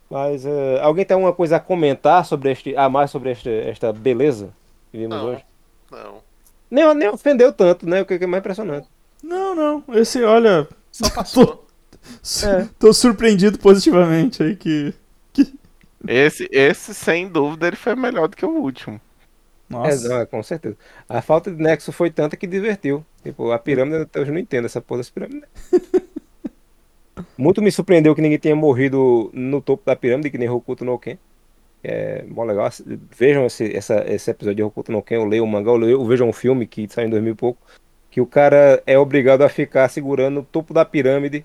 [0.09, 2.75] Mas uh, alguém tem alguma coisa a comentar sobre este.
[2.75, 4.49] A mais sobre este, esta beleza
[4.91, 5.45] que vimos não, hoje?
[5.91, 6.15] Não.
[6.69, 8.01] Nem, nem ofendeu tanto, né?
[8.01, 8.87] O que é mais impressionante.
[9.23, 9.83] Não, não.
[9.95, 10.67] Esse, olha.
[10.91, 11.45] Só passou.
[11.47, 12.69] Tô, é.
[12.77, 14.93] tô surpreendido positivamente aí que,
[15.31, 15.53] que.
[16.05, 18.99] Esse, esse, sem dúvida, ele foi melhor do que o último.
[19.69, 20.13] Nossa.
[20.13, 20.77] É, com certeza.
[21.07, 23.05] A falta de nexo foi tanta que divertiu.
[23.23, 25.45] Tipo, a pirâmide, eu não entendo essa porra dessa pirâmide.
[27.37, 30.99] Muito me surpreendeu que ninguém tenha morrido no topo da pirâmide, que nem Hokuto no
[30.99, 31.17] Ken.
[31.81, 32.69] É bom legal.
[33.11, 35.91] Vejam esse, essa, esse episódio de Hokuto no Ken, eu leio o mangá, eu, leio,
[35.93, 37.59] eu vejo um filme que saiu em 2000 e pouco
[38.13, 41.43] que o cara é obrigado a ficar segurando o topo da pirâmide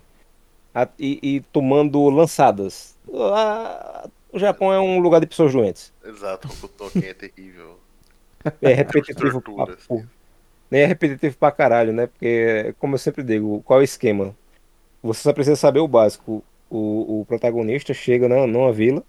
[0.73, 2.95] a, e, e, tomando lançadas.
[3.11, 5.91] A, o Japão é um lugar de pessoas doentes.
[6.05, 7.79] Exato, o Tolkien é terrível.
[8.61, 10.07] É repetitivo pra, assim.
[10.69, 12.05] É repetitivo pra caralho, né?
[12.05, 14.35] Porque, como eu sempre digo, qual é o esquema?
[15.01, 16.43] Você só precisa saber o básico.
[16.69, 19.03] O, o protagonista chega na, numa vila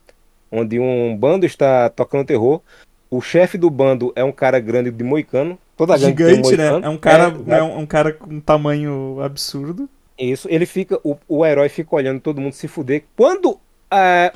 [0.50, 2.62] onde um bando está tocando terror.
[3.10, 6.78] O chefe do bando é um cara grande de moicano, Toda Gigante, né?
[6.82, 9.88] É um cara, é, é um, um, cara com um tamanho absurdo.
[10.18, 11.00] Isso, ele fica.
[11.02, 13.04] O, o herói fica olhando todo mundo se fuder.
[13.16, 13.58] Quando uh,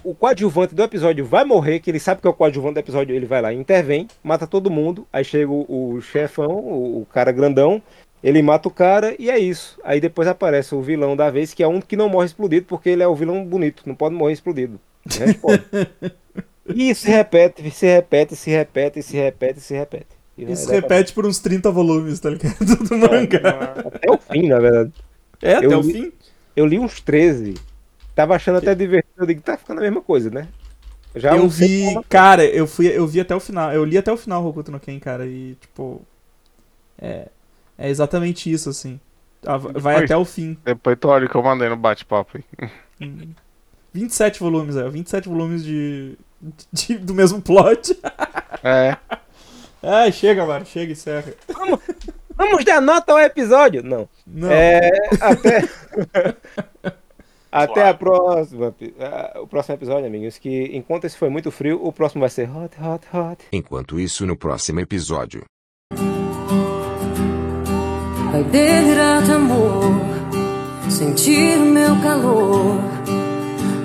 [0.03, 3.15] o coadjuvante do episódio vai morrer, que ele sabe que é o coadjuvante do episódio,
[3.15, 5.07] ele vai lá, intervém, mata todo mundo.
[5.13, 7.83] Aí chega o, o chefão, o, o cara grandão,
[8.23, 9.79] ele mata o cara e é isso.
[9.85, 12.89] Aí depois aparece o vilão da vez, que é um que não morre explodido, porque
[12.89, 14.81] ele é o vilão bonito, não pode morrer explodido.
[16.75, 20.14] e se repete, se repete, se repete, se repete, se repete.
[20.37, 22.57] Isso repete por uns 30 volumes, tá ligado?
[22.65, 23.75] Do mangá.
[23.87, 24.93] Até o fim, na verdade.
[25.41, 26.13] É, até eu o li, fim?
[26.57, 27.55] Eu li uns 13.
[28.15, 29.15] Tava achando até divertido.
[29.19, 30.49] Eu digo, tá ficando a mesma coisa, né?
[31.17, 33.73] Já eu vi, cara, eu fui, eu vi até o final.
[33.73, 36.03] Eu li até o final Hokuto no Ken, cara, e tipo.
[36.99, 37.29] É.
[37.77, 38.99] É exatamente isso, assim.
[39.43, 40.57] Vai depois, até o fim.
[40.65, 43.29] Depois tu olha que eu mandei no bate-papo aí.
[43.93, 44.89] 27 volumes, é.
[44.89, 46.17] 27 volumes de,
[46.73, 47.97] de, do mesmo plot.
[48.63, 48.97] É.
[49.85, 51.35] Ai, chega, mano, chega e encerra.
[51.49, 51.81] Vamos,
[52.37, 53.83] vamos dar nota ao episódio?
[53.83, 54.09] Não.
[54.27, 54.51] Não.
[54.51, 55.69] É, até.
[57.53, 58.75] até a próxima.
[59.37, 60.39] O próximo episódio, amigos.
[60.39, 63.45] Que enquanto esse foi muito frio, o próximo vai ser hot, hot, hot.
[63.53, 65.45] Enquanto isso, no próximo episódio.
[68.33, 69.93] Vai delirar de amor,
[70.91, 72.95] sentir o meu calor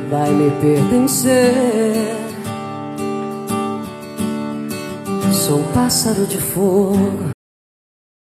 [0.09, 2.28] vai me pertencer.
[5.33, 7.29] Sou pássaro de fogo